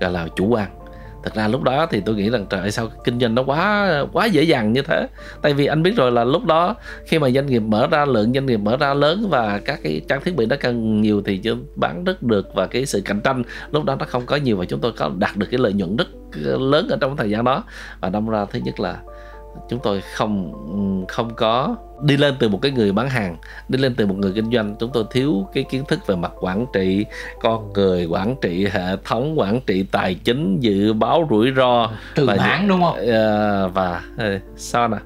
gọi 0.00 0.12
là 0.12 0.28
chủ 0.36 0.46
quan 0.46 0.68
thật 1.26 1.34
ra 1.34 1.48
lúc 1.48 1.62
đó 1.62 1.86
thì 1.90 2.00
tôi 2.00 2.14
nghĩ 2.14 2.30
rằng 2.30 2.46
trời 2.50 2.70
sao 2.70 2.88
kinh 3.04 3.20
doanh 3.20 3.34
nó 3.34 3.42
quá 3.42 3.90
quá 4.12 4.26
dễ 4.26 4.42
dàng 4.42 4.72
như 4.72 4.82
thế. 4.82 5.08
Tại 5.42 5.54
vì 5.54 5.66
anh 5.66 5.82
biết 5.82 5.96
rồi 5.96 6.12
là 6.12 6.24
lúc 6.24 6.44
đó 6.44 6.74
khi 7.06 7.18
mà 7.18 7.30
doanh 7.30 7.46
nghiệp 7.46 7.58
mở 7.58 7.86
ra, 7.90 8.04
lượng 8.04 8.32
doanh 8.34 8.46
nghiệp 8.46 8.56
mở 8.56 8.76
ra 8.76 8.94
lớn 8.94 9.26
và 9.30 9.60
các 9.64 9.80
cái 9.82 10.00
trang 10.08 10.20
thiết 10.24 10.36
bị 10.36 10.46
nó 10.46 10.56
cần 10.60 11.00
nhiều 11.00 11.22
thì 11.24 11.38
chứ 11.38 11.56
bán 11.76 12.04
rất 12.04 12.22
được 12.22 12.54
và 12.54 12.66
cái 12.66 12.86
sự 12.86 13.00
cạnh 13.04 13.20
tranh 13.20 13.42
lúc 13.70 13.84
đó 13.84 13.96
nó 13.98 14.06
không 14.08 14.26
có 14.26 14.36
nhiều 14.36 14.56
và 14.56 14.64
chúng 14.64 14.80
tôi 14.80 14.92
có 14.92 15.10
đạt 15.18 15.36
được 15.36 15.46
cái 15.50 15.60
lợi 15.60 15.72
nhuận 15.72 15.96
rất 15.96 16.08
lớn 16.58 16.88
ở 16.90 16.96
trong 17.00 17.16
thời 17.16 17.30
gian 17.30 17.44
đó. 17.44 17.64
Và 18.00 18.08
đâm 18.08 18.28
ra 18.28 18.44
thứ 18.44 18.58
nhất 18.64 18.80
là 18.80 18.96
chúng 19.68 19.80
tôi 19.82 20.00
không 20.00 20.52
không 21.08 21.34
có 21.34 21.76
đi 22.02 22.16
lên 22.16 22.34
từ 22.38 22.48
một 22.48 22.58
cái 22.62 22.72
người 22.72 22.92
bán 22.92 23.10
hàng 23.10 23.36
đi 23.68 23.78
lên 23.78 23.94
từ 23.94 24.06
một 24.06 24.14
người 24.14 24.32
kinh 24.32 24.52
doanh. 24.52 24.76
Chúng 24.78 24.90
tôi 24.92 25.04
thiếu 25.10 25.48
cái 25.52 25.64
kiến 25.70 25.84
thức 25.88 26.06
về 26.06 26.16
mặt 26.16 26.32
quản 26.40 26.66
trị 26.72 27.04
con 27.40 27.72
người 27.72 28.06
quản 28.06 28.36
trị 28.40 28.66
hệ 28.72 28.96
thống 29.04 29.38
quản 29.38 29.60
trị 29.66 29.84
tài 29.90 30.14
chính 30.14 30.60
dự 30.60 30.92
báo 30.92 31.26
rủi 31.30 31.52
ro 31.56 31.90
tự 32.14 32.26
mãn 32.26 32.68
đúng 32.68 32.82
không? 32.82 32.98
Uh, 33.00 33.74
và 33.74 34.02
uh, 34.14 34.42
sao 34.56 34.88
nè 34.88 34.98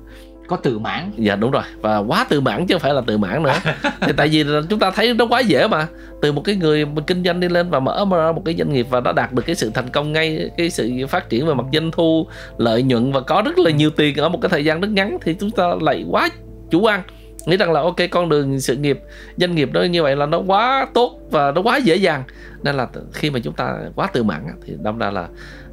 có 0.50 0.56
tự 0.56 0.78
mãn. 0.78 1.10
Dạ 1.16 1.36
đúng 1.36 1.50
rồi. 1.50 1.62
Và 1.80 1.98
quá 1.98 2.26
tự 2.28 2.40
mãn 2.40 2.66
chứ 2.66 2.74
không 2.74 2.80
phải 2.80 2.94
là 2.94 3.00
tự 3.06 3.18
mãn 3.18 3.42
nữa. 3.42 3.54
Thì 4.00 4.12
tại 4.16 4.28
vì 4.28 4.44
chúng 4.70 4.78
ta 4.78 4.90
thấy 4.90 5.14
nó 5.14 5.26
quá 5.26 5.40
dễ 5.40 5.68
mà. 5.68 5.86
Từ 6.22 6.32
một 6.32 6.42
cái 6.44 6.54
người 6.56 6.86
kinh 7.06 7.24
doanh 7.24 7.40
đi 7.40 7.48
lên 7.48 7.70
và 7.70 7.80
mở 7.80 8.06
ra 8.10 8.32
một 8.32 8.42
cái 8.44 8.54
doanh 8.58 8.72
nghiệp 8.72 8.86
và 8.90 9.00
nó 9.00 9.12
đạt 9.12 9.32
được 9.32 9.42
cái 9.46 9.56
sự 9.56 9.70
thành 9.74 9.88
công 9.90 10.12
ngay 10.12 10.50
cái 10.56 10.70
sự 10.70 11.06
phát 11.08 11.28
triển 11.28 11.46
về 11.46 11.54
mặt 11.54 11.66
doanh 11.72 11.90
thu 11.90 12.26
lợi 12.56 12.82
nhuận 12.82 13.12
và 13.12 13.20
có 13.20 13.42
rất 13.44 13.58
là 13.58 13.70
nhiều 13.70 13.90
tiền 13.90 14.16
ở 14.16 14.28
một 14.28 14.38
cái 14.42 14.48
thời 14.48 14.64
gian 14.64 14.80
rất 14.80 14.88
ngắn 14.90 15.18
thì 15.22 15.34
chúng 15.34 15.50
ta 15.50 15.64
lại 15.80 16.04
quá 16.10 16.28
chủ 16.70 16.80
quan. 16.80 17.02
Nghĩ 17.46 17.56
rằng 17.56 17.72
là 17.72 17.80
ok 17.80 17.96
con 18.10 18.28
đường 18.28 18.60
sự 18.60 18.76
nghiệp 18.76 19.00
doanh 19.36 19.54
nghiệp 19.54 19.72
đó 19.72 19.82
như 19.82 20.02
vậy 20.02 20.16
là 20.16 20.26
nó 20.26 20.38
quá 20.38 20.86
tốt 20.94 21.20
và 21.30 21.52
nó 21.52 21.62
quá 21.62 21.76
dễ 21.76 21.96
dàng. 21.96 22.22
Nên 22.62 22.74
là 22.74 22.88
khi 23.12 23.30
mà 23.30 23.38
chúng 23.42 23.54
ta 23.54 23.76
quá 23.94 24.06
tự 24.12 24.22
mãn 24.22 24.46
thì 24.66 24.74
đâm 24.82 24.98
ra 24.98 25.10
là 25.10 25.28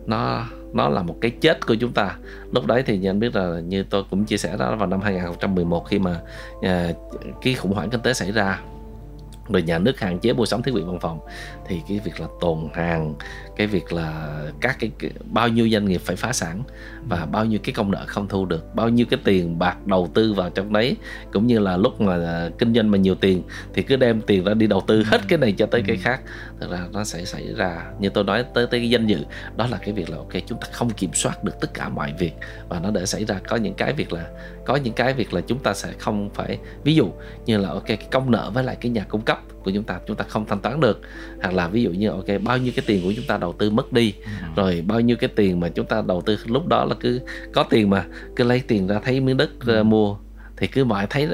nó 0.07 0.45
nó 0.73 0.89
là 0.89 1.01
một 1.01 1.15
cái 1.21 1.31
chết 1.31 1.65
của 1.67 1.75
chúng 1.75 1.93
ta. 1.93 2.15
Lúc 2.51 2.65
đấy 2.65 2.83
thì 2.85 3.05
anh 3.05 3.19
biết 3.19 3.35
là 3.35 3.59
như 3.59 3.83
tôi 3.83 4.03
cũng 4.09 4.25
chia 4.25 4.37
sẻ 4.37 4.55
đó 4.59 4.75
vào 4.75 4.87
năm 4.87 5.01
2011 5.01 5.87
khi 5.87 5.99
mà 5.99 6.21
uh, 6.57 6.63
cái 7.41 7.53
khủng 7.53 7.73
hoảng 7.73 7.89
kinh 7.89 8.01
tế 8.01 8.13
xảy 8.13 8.31
ra 8.31 8.61
rồi 9.49 9.61
nhà 9.61 9.79
nước 9.79 9.99
hạn 9.99 10.19
chế 10.19 10.33
mua 10.33 10.45
sắm 10.45 10.61
thiết 10.63 10.73
bị 10.73 10.81
văn 10.81 10.99
phòng 10.99 11.19
thì 11.67 11.81
cái 11.87 11.99
việc 11.99 12.19
là 12.19 12.27
tồn 12.41 12.57
hàng 12.73 13.15
cái 13.55 13.67
việc 13.67 13.93
là 13.93 14.39
các 14.61 14.77
cái 14.79 15.11
bao 15.23 15.47
nhiêu 15.47 15.69
doanh 15.69 15.85
nghiệp 15.85 16.01
phải 16.05 16.15
phá 16.15 16.33
sản 16.33 16.63
và 17.09 17.25
bao 17.25 17.45
nhiêu 17.45 17.59
cái 17.63 17.73
công 17.73 17.91
nợ 17.91 18.03
không 18.07 18.27
thu 18.27 18.45
được 18.45 18.75
bao 18.75 18.89
nhiêu 18.89 19.05
cái 19.09 19.19
tiền 19.23 19.59
bạc 19.59 19.87
đầu 19.87 20.09
tư 20.13 20.33
vào 20.33 20.49
trong 20.49 20.73
đấy 20.73 20.95
cũng 21.33 21.47
như 21.47 21.59
là 21.59 21.77
lúc 21.77 22.01
mà 22.01 22.49
kinh 22.59 22.73
doanh 22.73 22.91
mà 22.91 22.97
nhiều 22.97 23.15
tiền 23.15 23.43
thì 23.73 23.83
cứ 23.83 23.95
đem 23.95 24.21
tiền 24.21 24.43
ra 24.43 24.53
đi 24.53 24.67
đầu 24.67 24.83
tư 24.87 25.03
hết 25.03 25.21
cái 25.27 25.39
này 25.39 25.51
cho 25.51 25.65
tới 25.65 25.83
cái 25.87 25.97
khác. 25.97 26.21
Thật 26.59 26.67
ra 26.71 26.87
nó 26.91 27.03
sẽ 27.03 27.25
xảy 27.25 27.53
ra 27.53 27.85
như 27.99 28.09
tôi 28.09 28.23
nói 28.23 28.45
tới 28.53 28.67
tới 28.71 28.79
cái 28.79 28.89
danh 28.89 29.07
dự 29.07 29.17
đó 29.55 29.67
là 29.67 29.77
cái 29.77 29.93
việc 29.93 30.09
là 30.09 30.17
ok 30.17 30.33
chúng 30.45 30.59
ta 30.59 30.67
không 30.71 30.89
kiểm 30.89 31.13
soát 31.13 31.43
được 31.43 31.53
tất 31.61 31.73
cả 31.73 31.89
mọi 31.89 32.13
việc 32.19 32.33
và 32.69 32.79
nó 32.79 32.91
để 32.91 33.05
xảy 33.05 33.25
ra. 33.25 33.39
Có 33.47 33.55
những 33.55 33.73
cái 33.73 33.93
việc 33.93 34.13
là 34.13 34.25
có 34.65 34.75
những 34.75 34.93
cái 34.93 35.13
việc 35.13 35.33
là 35.33 35.41
chúng 35.41 35.59
ta 35.59 35.73
sẽ 35.73 35.89
không 35.99 36.29
phải 36.33 36.57
ví 36.83 36.95
dụ 36.95 37.11
như 37.45 37.57
là 37.57 37.69
ok 37.69 37.85
cái 37.87 38.07
công 38.11 38.31
nợ 38.31 38.51
với 38.53 38.63
lại 38.63 38.77
cái 38.81 38.91
nhà 38.91 39.05
cung 39.09 39.21
cấp 39.21 39.39
của 39.67 39.71
chúng 39.73 39.83
ta 39.83 39.99
chúng 40.07 40.17
ta 40.17 40.25
không 40.27 40.45
thanh 40.45 40.59
toán 40.59 40.79
được. 40.79 41.01
Hoặc 41.41 41.53
là 41.53 41.67
ví 41.67 41.83
dụ 41.83 41.89
như 41.89 42.09
ok 42.09 42.25
bao 42.43 42.57
nhiêu 42.57 42.73
cái 42.75 42.85
tiền 42.87 43.03
của 43.03 43.13
chúng 43.15 43.25
ta 43.25 43.37
đầu 43.37 43.53
tư 43.53 43.69
mất 43.69 43.93
đi 43.93 44.13
ừ. 44.23 44.29
rồi 44.55 44.83
bao 44.87 44.99
nhiêu 44.99 45.17
cái 45.19 45.29
tiền 45.35 45.59
mà 45.59 45.69
chúng 45.69 45.85
ta 45.85 46.01
đầu 46.07 46.21
tư 46.21 46.37
lúc 46.45 46.67
đó 46.67 46.85
là 46.85 46.95
cứ 46.99 47.19
có 47.53 47.63
tiền 47.63 47.89
mà 47.89 48.05
cứ 48.35 48.43
lấy 48.43 48.61
tiền 48.67 48.87
ra 48.87 48.99
thấy 49.03 49.19
miếng 49.19 49.37
đất 49.37 49.49
ừ. 49.65 49.83
mua 49.83 50.17
thì 50.57 50.67
cứ 50.67 50.85
mãi 50.85 51.07
thấy 51.09 51.27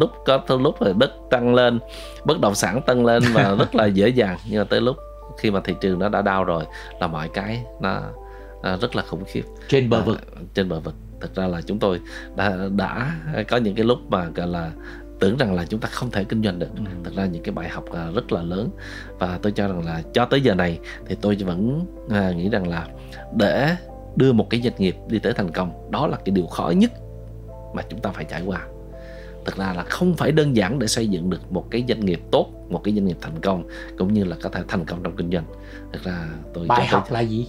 lúc 0.00 0.10
có 0.26 0.40
lúc 0.48 0.82
là 0.82 0.92
đất 0.98 1.10
tăng 1.30 1.54
lên 1.54 1.78
bất 2.24 2.40
động 2.40 2.54
sản 2.54 2.82
tăng 2.82 3.06
lên 3.06 3.22
và 3.32 3.54
rất 3.58 3.74
là 3.74 3.86
dễ 3.86 4.08
dàng. 4.08 4.38
Nhưng 4.50 4.58
mà 4.58 4.64
tới 4.64 4.80
lúc 4.80 4.96
khi 5.38 5.50
mà 5.50 5.60
thị 5.64 5.74
trường 5.80 5.98
nó 5.98 6.08
đã 6.08 6.22
đau 6.22 6.44
rồi 6.44 6.64
là 7.00 7.06
mọi 7.06 7.28
cái 7.34 7.62
nó 7.80 8.00
à, 8.62 8.76
rất 8.76 8.96
là 8.96 9.02
khủng 9.02 9.24
khiếp. 9.26 9.42
Trên 9.68 9.90
bờ 9.90 10.00
vực. 10.00 10.18
à, 10.36 10.40
trên 10.54 10.68
bờ 10.68 10.80
vực. 10.80 10.94
Thực 11.20 11.34
ra 11.34 11.46
là 11.46 11.60
chúng 11.66 11.78
tôi 11.78 12.00
đã 12.36 12.56
đã 12.76 13.14
có 13.48 13.56
những 13.56 13.74
cái 13.74 13.84
lúc 13.84 13.98
mà 14.08 14.24
gọi 14.24 14.46
là 14.46 14.70
tưởng 15.18 15.36
rằng 15.36 15.54
là 15.54 15.64
chúng 15.64 15.80
ta 15.80 15.88
không 15.88 16.10
thể 16.10 16.24
kinh 16.24 16.42
doanh 16.42 16.58
được. 16.58 16.68
Ừ. 16.76 16.82
thật 17.04 17.10
ra 17.16 17.26
những 17.26 17.42
cái 17.42 17.52
bài 17.52 17.68
học 17.68 17.84
à, 17.92 18.10
rất 18.14 18.32
là 18.32 18.42
lớn. 18.42 18.70
Và 19.18 19.38
tôi 19.42 19.52
cho 19.52 19.68
rằng 19.68 19.84
là 19.84 20.02
cho 20.12 20.24
tới 20.24 20.40
giờ 20.40 20.54
này 20.54 20.78
thì 21.06 21.16
tôi 21.20 21.36
vẫn 21.36 21.86
à, 22.10 22.32
nghĩ 22.32 22.48
rằng 22.48 22.68
là 22.68 22.86
để 23.36 23.76
đưa 24.16 24.32
một 24.32 24.50
cái 24.50 24.60
doanh 24.60 24.74
nghiệp 24.78 24.96
đi 25.08 25.18
tới 25.18 25.32
thành 25.32 25.50
công 25.50 25.90
đó 25.90 26.06
là 26.06 26.16
cái 26.16 26.30
điều 26.30 26.46
khó 26.46 26.72
nhất 26.76 26.92
mà 27.74 27.82
chúng 27.88 28.00
ta 28.00 28.10
phải 28.10 28.24
trải 28.24 28.42
qua. 28.46 28.66
Thực 29.44 29.56
ra 29.56 29.72
là 29.74 29.84
không 29.84 30.14
phải 30.16 30.32
đơn 30.32 30.56
giản 30.56 30.78
để 30.78 30.86
xây 30.86 31.08
dựng 31.08 31.30
được 31.30 31.52
một 31.52 31.66
cái 31.70 31.84
doanh 31.88 32.00
nghiệp 32.00 32.20
tốt 32.30 32.48
một 32.68 32.80
cái 32.84 32.94
doanh 32.94 33.06
nghiệp 33.06 33.16
thành 33.20 33.40
công 33.40 33.64
cũng 33.98 34.14
như 34.14 34.24
là 34.24 34.36
có 34.42 34.48
thể 34.48 34.60
thành 34.68 34.84
công 34.84 35.02
trong 35.02 35.16
kinh 35.16 35.30
doanh. 35.30 35.44
Thực 35.92 36.04
ra 36.04 36.28
tôi 36.54 36.66
bài 36.66 36.86
học 36.86 37.04
tôi... 37.08 37.14
là 37.14 37.20
gì 37.20 37.46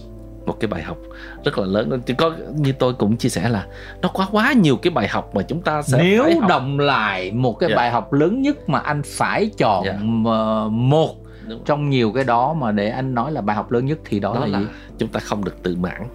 một 0.50 0.56
cái 0.60 0.68
bài 0.68 0.82
học 0.82 0.98
rất 1.44 1.58
là 1.58 1.66
lớn 1.66 2.00
chỉ 2.06 2.14
có 2.14 2.32
như 2.56 2.72
tôi 2.72 2.92
cũng 2.92 3.16
chia 3.16 3.28
sẻ 3.28 3.48
là 3.48 3.66
nó 4.02 4.08
quá 4.08 4.28
quá 4.30 4.52
nhiều 4.52 4.76
cái 4.76 4.90
bài 4.90 5.08
học 5.08 5.34
mà 5.34 5.42
chúng 5.42 5.62
ta 5.62 5.82
sẽ 5.82 5.98
nếu 6.02 6.22
phải 6.24 6.34
học. 6.34 6.48
đồng 6.48 6.78
lại 6.78 7.32
một 7.32 7.52
cái 7.52 7.68
yeah. 7.68 7.76
Dạ. 7.76 7.82
bài 7.82 7.90
học 7.90 8.12
lớn 8.12 8.42
nhất 8.42 8.68
mà 8.68 8.78
anh 8.78 9.02
phải 9.04 9.50
chọn 9.58 9.84
yeah. 9.84 9.96
Dạ. 9.96 10.02
một 10.70 11.14
Đúng. 11.48 11.62
trong 11.64 11.90
nhiều 11.90 12.12
cái 12.12 12.24
đó 12.24 12.54
mà 12.54 12.72
để 12.72 12.90
anh 12.90 13.14
nói 13.14 13.32
là 13.32 13.40
bài 13.40 13.56
học 13.56 13.72
lớn 13.72 13.86
nhất 13.86 13.98
thì 14.04 14.20
đó, 14.20 14.34
đó 14.34 14.40
là, 14.40 14.46
là 14.46 14.58
gì 14.58 14.66
chúng 14.98 15.08
ta 15.08 15.20
không 15.20 15.44
được 15.44 15.62
tự 15.62 15.76
mãn 15.76 16.06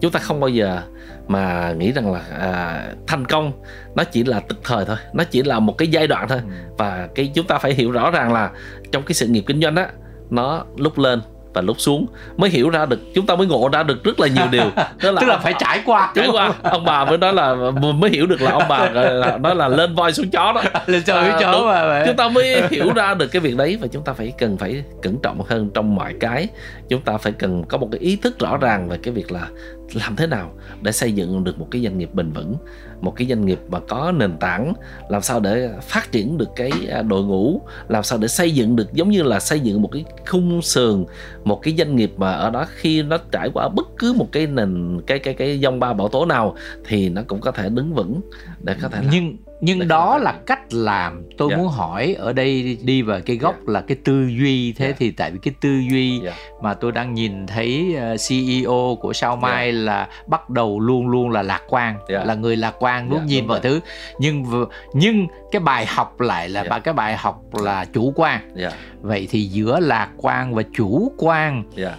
chúng 0.00 0.12
ta 0.12 0.20
không 0.20 0.40
bao 0.40 0.48
giờ 0.48 0.82
mà 1.28 1.72
nghĩ 1.72 1.92
rằng 1.92 2.12
là 2.12 2.20
à, 2.38 2.84
thành 3.06 3.26
công 3.26 3.52
nó 3.94 4.04
chỉ 4.04 4.24
là 4.24 4.40
tức 4.40 4.58
thời 4.64 4.84
thôi 4.84 4.96
nó 5.12 5.24
chỉ 5.24 5.42
là 5.42 5.58
một 5.58 5.78
cái 5.78 5.88
giai 5.88 6.06
đoạn 6.06 6.28
thôi 6.28 6.40
ừ. 6.44 6.50
và 6.78 7.08
cái 7.14 7.30
chúng 7.34 7.46
ta 7.46 7.58
phải 7.58 7.74
hiểu 7.74 7.90
rõ 7.90 8.10
ràng 8.10 8.32
là 8.32 8.50
trong 8.92 9.02
cái 9.02 9.14
sự 9.14 9.26
nghiệp 9.26 9.44
kinh 9.46 9.60
doanh 9.60 9.76
á 9.76 9.88
nó 10.30 10.64
lúc 10.76 10.98
lên 10.98 11.20
và 11.54 11.60
lúc 11.60 11.80
xuống 11.80 12.06
mới 12.36 12.50
hiểu 12.50 12.70
ra 12.70 12.86
được 12.86 13.00
chúng 13.14 13.26
ta 13.26 13.36
mới 13.36 13.46
ngộ 13.46 13.68
ra 13.72 13.82
được 13.82 14.04
rất 14.04 14.20
là 14.20 14.26
nhiều 14.28 14.46
điều. 14.50 14.64
Tức 15.00 15.10
là, 15.12 15.20
tức 15.20 15.26
là 15.26 15.38
phải 15.38 15.54
trải 15.58 15.82
qua. 15.86 16.12
Trải 16.14 16.28
qua. 16.32 16.52
Ông 16.62 16.84
bà 16.84 17.04
mới 17.04 17.18
nói 17.18 17.34
là 17.34 17.54
mới 17.94 18.10
hiểu 18.10 18.26
được 18.26 18.42
là 18.42 18.50
ông 18.50 18.62
bà 18.68 18.88
là, 18.88 19.38
nói 19.38 19.54
là 19.54 19.68
lên 19.68 19.94
voi 19.94 20.12
xuống 20.12 20.30
chó 20.30 20.52
đó. 20.52 20.62
Lên 20.86 21.02
voi 21.06 21.24
xuống 21.30 21.40
chó 21.40 21.62
mà, 21.66 21.82
mà. 21.82 22.02
Chúng 22.06 22.16
ta 22.16 22.28
mới 22.28 22.62
hiểu 22.70 22.92
ra 22.94 23.14
được 23.14 23.26
cái 23.26 23.40
việc 23.40 23.56
đấy 23.56 23.78
và 23.80 23.86
chúng 23.92 24.04
ta 24.04 24.12
phải 24.12 24.32
cần 24.38 24.58
phải 24.58 24.84
cẩn 25.02 25.18
trọng 25.22 25.42
hơn 25.48 25.70
trong 25.74 25.94
mọi 25.94 26.14
cái 26.20 26.48
chúng 26.92 27.02
ta 27.02 27.18
phải 27.18 27.32
cần 27.32 27.64
có 27.68 27.78
một 27.78 27.88
cái 27.92 28.00
ý 28.00 28.16
thức 28.16 28.38
rõ 28.38 28.56
ràng 28.56 28.88
về 28.88 28.98
cái 29.02 29.14
việc 29.14 29.32
là 29.32 29.48
làm 29.94 30.16
thế 30.16 30.26
nào 30.26 30.52
để 30.82 30.92
xây 30.92 31.12
dựng 31.12 31.44
được 31.44 31.58
một 31.58 31.68
cái 31.70 31.82
doanh 31.82 31.98
nghiệp 31.98 32.10
bền 32.14 32.32
vững, 32.32 32.56
một 33.00 33.16
cái 33.16 33.26
doanh 33.28 33.46
nghiệp 33.46 33.58
mà 33.68 33.80
có 33.88 34.12
nền 34.12 34.36
tảng, 34.38 34.72
làm 35.08 35.22
sao 35.22 35.40
để 35.40 35.70
phát 35.82 36.12
triển 36.12 36.38
được 36.38 36.48
cái 36.56 36.70
à, 36.90 37.02
đội 37.02 37.22
ngũ, 37.22 37.60
làm 37.88 38.02
sao 38.02 38.18
để 38.18 38.28
xây 38.28 38.50
dựng 38.50 38.76
được 38.76 38.92
giống 38.92 39.10
như 39.10 39.22
là 39.22 39.40
xây 39.40 39.60
dựng 39.60 39.82
một 39.82 39.88
cái 39.92 40.04
khung 40.30 40.62
sườn, 40.62 41.04
một 41.44 41.62
cái 41.62 41.74
doanh 41.78 41.96
nghiệp 41.96 42.12
mà 42.16 42.32
ở 42.32 42.50
đó 42.50 42.66
khi 42.74 43.02
nó 43.02 43.18
trải 43.30 43.50
qua 43.54 43.68
bất 43.68 43.88
cứ 43.98 44.12
một 44.12 44.28
cái 44.32 44.46
nền, 44.46 45.00
cái 45.06 45.18
cái 45.18 45.34
cái 45.34 45.58
dông 45.62 45.80
ba 45.80 45.92
bão 45.92 46.08
tố 46.08 46.26
nào 46.26 46.56
thì 46.84 47.08
nó 47.08 47.22
cũng 47.26 47.40
có 47.40 47.50
thể 47.50 47.68
đứng 47.68 47.94
vững 47.94 48.20
để 48.62 48.76
có 48.82 48.88
thể 48.88 49.00
làm. 49.02 49.10
nhưng 49.12 49.36
nhưng 49.64 49.88
đó 49.88 50.18
là 50.18 50.34
cách 50.46 50.60
làm 50.70 51.22
tôi 51.38 51.48
yeah. 51.48 51.58
Dạ. 51.58 51.62
muốn 51.62 51.72
hỏi 51.72 52.16
ở 52.18 52.32
đây 52.32 52.78
đi 52.82 53.02
vào 53.02 53.20
cái 53.26 53.36
gốc 53.36 53.54
yeah. 53.54 53.66
Dạ. 53.66 53.72
là 53.72 53.80
cái 53.80 53.96
tư 54.04 54.26
duy 54.26 54.72
thế 54.72 54.84
yeah. 54.84 54.94
Dạ. 54.94 54.96
thì 54.98 55.10
tại 55.10 55.30
vì 55.30 55.38
cái 55.42 55.54
tư 55.60 55.68
duy 55.90 56.20
yeah. 56.20 56.34
mà 56.62 56.74
tôi 56.74 56.92
đang 56.92 57.14
nhìn 57.14 57.46
thấy 57.46 57.94
ờ, 58.00 58.16
CEO 58.28 58.96
của 59.00 59.12
Sao 59.12 59.36
Mai 59.36 59.64
yeah. 59.64 59.74
là 59.74 60.08
bắt 60.26 60.50
đầu 60.50 60.80
luôn 60.80 61.06
luôn 61.08 61.30
là 61.30 61.42
lạc 61.42 61.62
quan 61.68 61.98
yeah. 62.08 62.26
là 62.26 62.34
người 62.34 62.56
lạc 62.56 62.74
quan 62.78 63.08
luôn 63.08 63.18
yeah, 63.18 63.28
nhìn 63.28 63.46
vào 63.46 63.58
thứ 63.58 63.80
nhưng 64.18 64.66
nhưng 64.94 65.26
cái 65.52 65.60
bài 65.60 65.86
học 65.86 66.20
lại 66.20 66.48
là 66.48 66.62
yeah. 66.62 66.84
cái 66.84 66.94
bài 66.94 67.16
học 67.16 67.40
là 67.54 67.84
chủ 67.84 68.12
quan 68.16 68.40
yeah. 68.56 68.72
vậy 69.00 69.28
thì 69.30 69.44
giữa 69.44 69.80
lạc 69.80 70.08
quan 70.16 70.54
và 70.54 70.62
chủ 70.72 71.12
quan 71.18 71.64
yeah. 71.76 71.94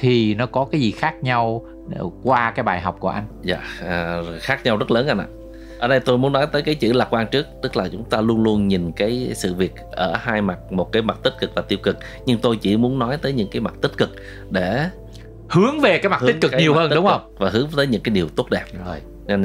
thì 0.00 0.34
nó 0.34 0.46
có 0.46 0.64
cái 0.72 0.80
gì 0.80 0.90
khác 0.90 1.14
nhau 1.22 1.66
qua 2.22 2.50
cái 2.50 2.62
bài 2.62 2.80
học 2.80 2.96
của 3.00 3.08
anh 3.08 3.24
dạ 3.42 3.60
yeah, 3.86 4.20
uh, 4.20 4.42
khác 4.42 4.60
nhau 4.64 4.76
rất 4.76 4.90
lớn 4.90 5.06
anh 5.08 5.18
ạ 5.18 5.26
ở 5.82 5.88
đây 5.88 6.00
tôi 6.00 6.18
muốn 6.18 6.32
nói 6.32 6.46
tới 6.46 6.62
cái 6.62 6.74
chữ 6.74 6.92
lạc 6.92 7.08
quan 7.10 7.26
trước 7.26 7.46
tức 7.62 7.76
là 7.76 7.88
chúng 7.88 8.04
ta 8.04 8.20
luôn 8.20 8.42
luôn 8.42 8.68
nhìn 8.68 8.92
cái 8.92 9.32
sự 9.34 9.54
việc 9.54 9.72
ở 9.92 10.14
hai 10.16 10.42
mặt 10.42 10.72
một 10.72 10.92
cái 10.92 11.02
mặt 11.02 11.18
tích 11.22 11.34
cực 11.40 11.50
và 11.54 11.62
tiêu 11.62 11.78
cực. 11.82 11.96
Nhưng 12.26 12.38
tôi 12.38 12.56
chỉ 12.56 12.76
muốn 12.76 12.98
nói 12.98 13.18
tới 13.22 13.32
những 13.32 13.48
cái 13.50 13.60
mặt 13.60 13.74
tích 13.80 13.96
cực 13.96 14.10
để 14.50 14.88
hướng 15.48 15.80
về 15.80 15.98
cái 15.98 16.10
mặt 16.10 16.20
hướng 16.20 16.32
tích 16.32 16.40
cực 16.40 16.60
nhiều 16.60 16.74
hơn 16.74 16.90
đúng 16.94 17.06
không? 17.06 17.34
và 17.38 17.50
hướng 17.50 17.68
tới 17.76 17.86
những 17.86 18.02
cái 18.02 18.14
điều 18.14 18.28
tốt 18.28 18.50
đẹp. 18.50 18.64
Rồi. 18.86 19.00
Nên 19.26 19.42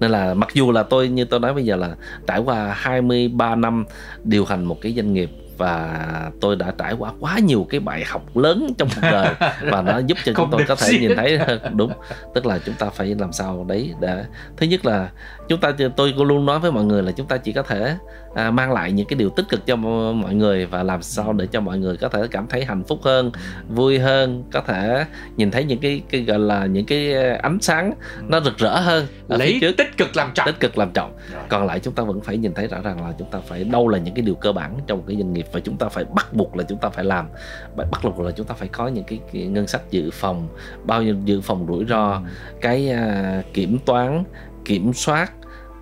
nên 0.00 0.10
là 0.10 0.34
mặc 0.34 0.48
dù 0.54 0.72
là 0.72 0.82
tôi 0.82 1.08
như 1.08 1.24
tôi 1.24 1.40
nói 1.40 1.54
bây 1.54 1.64
giờ 1.64 1.76
là 1.76 1.96
trải 2.26 2.38
qua 2.38 2.74
23 2.76 3.54
năm 3.54 3.84
điều 4.24 4.44
hành 4.44 4.64
một 4.64 4.80
cái 4.80 4.92
doanh 4.96 5.12
nghiệp 5.12 5.30
và 5.58 6.30
tôi 6.40 6.56
đã 6.56 6.72
trải 6.78 6.92
qua 6.92 7.12
quá 7.20 7.38
nhiều 7.38 7.66
cái 7.70 7.80
bài 7.80 8.04
học 8.06 8.36
lớn 8.36 8.74
trong 8.78 8.88
cuộc 8.94 9.00
đời 9.02 9.34
và 9.70 9.82
nó 9.82 9.98
giúp 9.98 10.18
cho 10.24 10.32
chúng 10.36 10.50
tôi 10.50 10.64
có 10.68 10.74
thể 10.74 10.98
nhìn 11.00 11.16
thấy 11.16 11.38
đúng. 11.74 11.92
Tức 12.34 12.46
là 12.46 12.58
chúng 12.58 12.74
ta 12.74 12.90
phải 12.90 13.14
làm 13.18 13.32
sao 13.32 13.64
đấy 13.68 13.94
để 14.00 14.24
thứ 14.56 14.66
nhất 14.66 14.86
là 14.86 15.10
chúng 15.48 15.60
ta 15.60 15.72
tôi 15.96 16.14
luôn 16.16 16.46
nói 16.46 16.58
với 16.58 16.72
mọi 16.72 16.84
người 16.84 17.02
là 17.02 17.12
chúng 17.12 17.26
ta 17.26 17.36
chỉ 17.36 17.52
có 17.52 17.62
thể 17.62 17.96
à, 18.36 18.50
mang 18.50 18.72
lại 18.72 18.92
những 18.92 19.06
cái 19.06 19.16
điều 19.16 19.30
tích 19.30 19.48
cực 19.48 19.66
cho 19.66 19.76
mọi 19.76 20.34
người 20.34 20.66
và 20.66 20.82
làm 20.82 21.02
sao 21.02 21.32
để 21.32 21.46
cho 21.46 21.60
mọi 21.60 21.78
người 21.78 21.96
có 21.96 22.08
thể 22.08 22.22
cảm 22.30 22.46
thấy 22.46 22.64
hạnh 22.64 22.84
phúc 22.84 23.00
hơn 23.02 23.30
vui 23.68 23.98
hơn 23.98 24.44
có 24.52 24.60
thể 24.60 25.04
nhìn 25.36 25.50
thấy 25.50 25.64
những 25.64 25.78
cái, 25.78 26.02
cái 26.10 26.22
gọi 26.22 26.38
là 26.38 26.66
những 26.66 26.86
cái 26.86 27.14
ánh 27.34 27.58
sáng 27.60 27.92
nó 28.28 28.40
rực 28.40 28.58
rỡ 28.58 28.80
hơn 28.80 29.06
lấy 29.28 29.58
trước. 29.60 29.76
tích 29.76 29.96
cực 29.96 30.16
làm 30.16 30.30
trọng 30.34 30.46
tích 30.46 30.60
cực 30.60 30.78
làm 30.78 30.90
trọng 30.94 31.12
còn 31.48 31.66
lại 31.66 31.80
chúng 31.80 31.94
ta 31.94 32.02
vẫn 32.02 32.20
phải 32.20 32.36
nhìn 32.36 32.54
thấy 32.54 32.66
rõ 32.68 32.80
ràng 32.80 33.06
là 33.06 33.12
chúng 33.18 33.30
ta 33.30 33.38
phải 33.48 33.64
đâu 33.64 33.88
là 33.88 33.98
những 33.98 34.14
cái 34.14 34.22
điều 34.22 34.34
cơ 34.34 34.52
bản 34.52 34.78
trong 34.86 35.02
cái 35.06 35.16
doanh 35.16 35.32
nghiệp 35.32 35.46
và 35.52 35.60
chúng 35.60 35.76
ta 35.76 35.88
phải 35.88 36.04
bắt 36.04 36.32
buộc 36.32 36.56
là 36.56 36.64
chúng 36.68 36.78
ta 36.78 36.88
phải 36.88 37.04
làm 37.04 37.28
bắt 37.76 38.00
buộc 38.04 38.20
là 38.20 38.30
chúng 38.30 38.46
ta 38.46 38.54
phải 38.54 38.68
có 38.68 38.88
những 38.88 39.04
cái, 39.04 39.20
cái 39.32 39.46
ngân 39.46 39.66
sách 39.66 39.90
dự 39.90 40.10
phòng 40.12 40.48
bao 40.84 41.02
nhiêu 41.02 41.16
dự 41.24 41.40
phòng 41.40 41.66
rủi 41.68 41.84
ro 41.84 42.12
ừ. 42.12 42.20
cái 42.60 42.92
uh, 42.94 43.54
kiểm 43.54 43.78
toán 43.86 44.24
kiểm 44.64 44.92
soát 44.92 45.32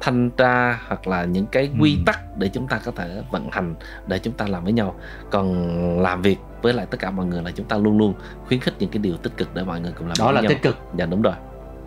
thanh 0.00 0.30
tra 0.30 0.80
hoặc 0.86 1.06
là 1.06 1.24
những 1.24 1.46
cái 1.46 1.70
quy 1.80 1.96
ừ. 1.96 2.02
tắc 2.06 2.38
để 2.38 2.48
chúng 2.48 2.68
ta 2.68 2.80
có 2.84 2.92
thể 2.96 3.22
vận 3.30 3.48
hành 3.52 3.74
để 4.06 4.18
chúng 4.18 4.34
ta 4.34 4.46
làm 4.48 4.64
với 4.64 4.72
nhau. 4.72 4.94
Còn 5.30 5.68
làm 6.00 6.22
việc 6.22 6.38
với 6.62 6.72
lại 6.72 6.86
tất 6.90 6.98
cả 7.00 7.10
mọi 7.10 7.26
người 7.26 7.42
là 7.42 7.50
chúng 7.50 7.66
ta 7.66 7.76
luôn 7.78 7.98
luôn 7.98 8.14
khuyến 8.48 8.60
khích 8.60 8.74
những 8.78 8.90
cái 8.90 8.98
điều 8.98 9.16
tích 9.16 9.36
cực 9.36 9.54
để 9.54 9.64
mọi 9.64 9.80
người 9.80 9.92
cùng 9.98 10.06
làm 10.06 10.14
đó 10.18 10.24
với 10.24 10.34
là 10.34 10.40
nhau. 10.40 10.48
tích 10.48 10.62
cực. 10.62 10.78
Dạ 10.96 11.06
đúng 11.06 11.22
rồi. 11.22 11.34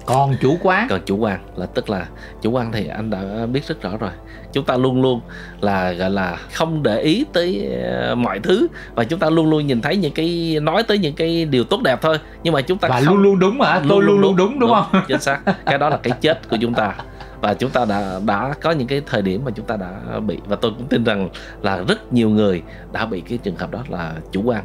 Còn 0.06 0.36
chủ 0.42 0.58
quan? 0.62 0.88
Còn 0.90 1.02
chủ 1.06 1.18
quan 1.18 1.40
là 1.56 1.66
tức 1.66 1.90
là 1.90 2.08
chủ 2.42 2.52
quan 2.52 2.72
thì 2.72 2.88
anh 2.88 3.10
đã 3.10 3.46
biết 3.46 3.68
rất 3.68 3.82
rõ 3.82 3.98
rồi. 3.98 4.12
Chúng 4.54 4.66
ta 4.66 4.78
luôn 4.78 5.02
luôn 5.02 5.22
là 5.62 5.92
gọi 5.92 6.10
là 6.10 6.38
không 6.54 6.84
để 6.84 7.02
ý 7.02 7.26
tới 7.34 7.74
ờ, 7.84 8.16
mọi 8.16 8.40
thứ 8.40 8.68
và 8.96 9.04
chúng 9.04 9.20
ta 9.20 9.30
luôn 9.30 9.50
luôn 9.50 9.68
nhìn 9.68 9.82
thấy 9.82 9.98
những 9.98 10.14
cái 10.14 10.58
nói 10.62 10.84
tới 10.84 10.98
những 10.98 11.16
cái 11.16 11.46
điều 11.46 11.64
tốt 11.64 11.82
đẹp 11.84 12.00
thôi. 12.02 12.20
Nhưng 12.44 12.54
mà 12.54 12.62
chúng 12.62 12.78
ta 12.78 12.88
và 12.88 13.02
không, 13.02 13.14
luôn 13.14 13.24
luôn 13.24 13.40
đúng 13.40 13.58
mà 13.58 13.82
tôi 13.90 14.04
luôn 14.04 14.22
luôn 14.22 14.22
đúng, 14.22 14.36
đúng 14.38 14.52
đúng, 14.52 14.60
đúng 14.60 14.70
không? 14.70 15.02
chính 15.08 15.20
xác. 15.22 15.40
Cái 15.66 15.78
đó 15.78 15.90
là 15.90 15.98
cái 15.98 16.14
chết 16.22 16.50
của 16.50 16.58
chúng 16.62 16.74
ta 16.74 16.96
và 17.41 17.53
chúng 17.53 17.70
ta 17.70 17.86
đã 17.86 18.20
đã 18.25 18.53
có 18.62 18.72
những 18.72 18.88
cái 18.88 19.01
thời 19.06 19.22
điểm 19.22 19.41
mà 19.46 19.51
chúng 19.51 19.65
ta 19.65 19.77
đã 19.77 20.20
bị 20.20 20.38
và 20.46 20.56
tôi 20.56 20.72
cũng 20.77 20.88
tin 20.88 21.03
rằng 21.03 21.29
là 21.62 21.84
rất 21.88 22.13
nhiều 22.13 22.29
người 22.29 22.62
đã 22.91 23.06
bị 23.06 23.22
cái 23.22 23.38
trường 23.38 23.56
hợp 23.56 23.72
đó 23.72 23.84
là 23.89 24.15
chủ 24.32 24.41
quan 24.44 24.63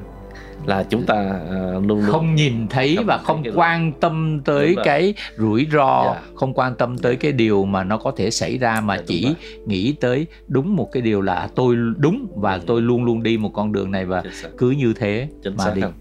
là 0.67 0.83
chúng 0.83 1.07
ta 1.07 1.41
uh, 1.77 1.87
luôn 1.87 2.01
luôn 2.01 2.13
không 2.13 2.35
nhìn 2.35 2.69
thấy 2.69 2.99
và 3.07 3.19
không 3.19 3.43
quan 3.55 3.93
tâm 3.93 4.41
tới 4.45 4.77
cái 4.85 5.15
rủi 5.39 5.67
ro 5.73 6.03
yeah. 6.03 6.17
Dạ. 6.17 6.31
không 6.35 6.55
quan 6.55 6.75
tâm 6.75 6.99
tới 6.99 7.17
cái 7.17 7.33
điều 7.33 7.65
mà 7.65 7.85
nó 7.85 7.99
có 7.99 8.13
thể 8.17 8.31
xảy 8.31 8.59
ra 8.59 8.81
mà 8.81 8.95
yeah, 8.95 9.07
dạ, 9.07 9.15
chỉ 9.19 9.35
nghĩ 9.67 9.95
tới 10.01 10.27
đúng 10.49 10.77
một 10.77 10.93
cái 10.93 11.03
điều 11.03 11.21
là 11.21 11.49
tôi 11.55 11.77
đúng 11.97 12.27
và 12.37 12.55
ừ. 12.55 12.61
tôi 12.67 12.83
luôn 12.83 13.05
luôn 13.05 13.23
đi 13.23 13.37
một 13.37 13.51
con 13.55 13.73
đường 13.73 13.91
này 13.91 14.05
và 14.05 14.23
cứ 14.59 14.71
như 14.71 14.95
thế 14.97 15.29
Chính 15.43 15.57
mà 15.57 15.75
đi 15.75 15.83
không? 15.83 15.93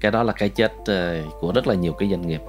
Cái 0.00 0.12
đó 0.12 0.22
là 0.22 0.32
cái 0.32 0.48
chết 0.48 0.72
uh, 0.80 0.86
của 1.40 1.52
rất 1.54 1.66
là 1.66 1.74
nhiều 1.74 1.92
cái 1.92 2.08
doanh 2.08 2.26
nghiệp 2.26 2.40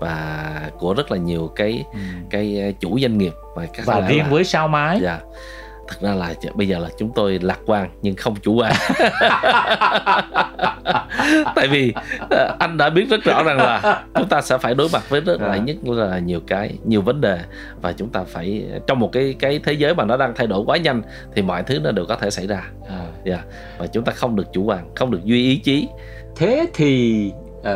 và 0.00 0.70
của 0.78 0.94
rất 0.94 1.10
là 1.10 1.16
nhiều 1.16 1.52
cái 1.56 1.84
ừ. 1.92 1.98
cái 2.30 2.60
ờ, 2.60 2.72
chủ 2.80 2.98
doanh 3.00 3.18
nghiệp 3.18 3.32
và 3.56 3.66
các 3.66 3.86
và 3.86 4.00
riêng 4.00 4.18
là, 4.18 4.28
với 4.28 4.44
sao 4.44 4.68
mái 4.68 4.98
dạ 5.02 5.20
thật 5.88 5.96
ra 6.00 6.14
là 6.14 6.34
bây 6.54 6.68
giờ 6.68 6.78
là 6.78 6.88
chúng 6.98 7.12
tôi 7.14 7.38
lạc 7.42 7.58
quan 7.66 7.90
nhưng 8.02 8.16
không 8.16 8.36
chủ 8.36 8.54
quan 8.54 8.72
tại 11.54 11.68
vì 11.68 11.92
ờ, 12.30 12.56
anh 12.58 12.76
đã 12.76 12.90
biết 12.90 13.06
rất 13.10 13.24
rõ 13.24 13.42
rằng 13.42 13.56
là 13.56 14.02
chúng 14.14 14.28
ta 14.28 14.42
sẽ 14.42 14.58
phải 14.58 14.74
đối 14.74 14.88
mặt 14.92 15.02
với 15.08 15.20
rất 15.20 15.40
là 15.40 15.54
dạ. 15.54 15.62
nhất 15.62 15.76
là 15.84 16.18
nhiều 16.18 16.40
cái 16.46 16.74
nhiều 16.84 17.02
vấn 17.02 17.20
đề 17.20 17.38
và 17.80 17.92
chúng 17.92 18.08
ta 18.08 18.24
phải 18.24 18.64
trong 18.86 18.98
một 18.98 19.12
cái 19.12 19.34
cái 19.38 19.60
thế 19.64 19.72
giới 19.72 19.94
mà 19.94 20.04
nó 20.04 20.16
đang 20.16 20.32
thay 20.36 20.46
đổi 20.46 20.62
quá 20.66 20.76
nhanh 20.76 21.02
thì 21.34 21.42
mọi 21.42 21.62
thứ 21.62 21.78
nó 21.78 21.92
đều 21.92 22.06
có 22.06 22.16
thể 22.16 22.30
xảy 22.30 22.46
ra 22.46 22.62
yeah. 22.88 23.02
Dạ. 23.24 23.42
và 23.78 23.86
chúng 23.86 24.04
ta 24.04 24.12
không 24.12 24.36
được 24.36 24.46
chủ 24.52 24.62
quan 24.62 24.90
không 24.94 25.10
được 25.10 25.24
duy 25.24 25.44
ý 25.44 25.56
chí 25.56 25.88
thế 26.36 26.66
thì 26.74 27.32
uh, 27.58 27.66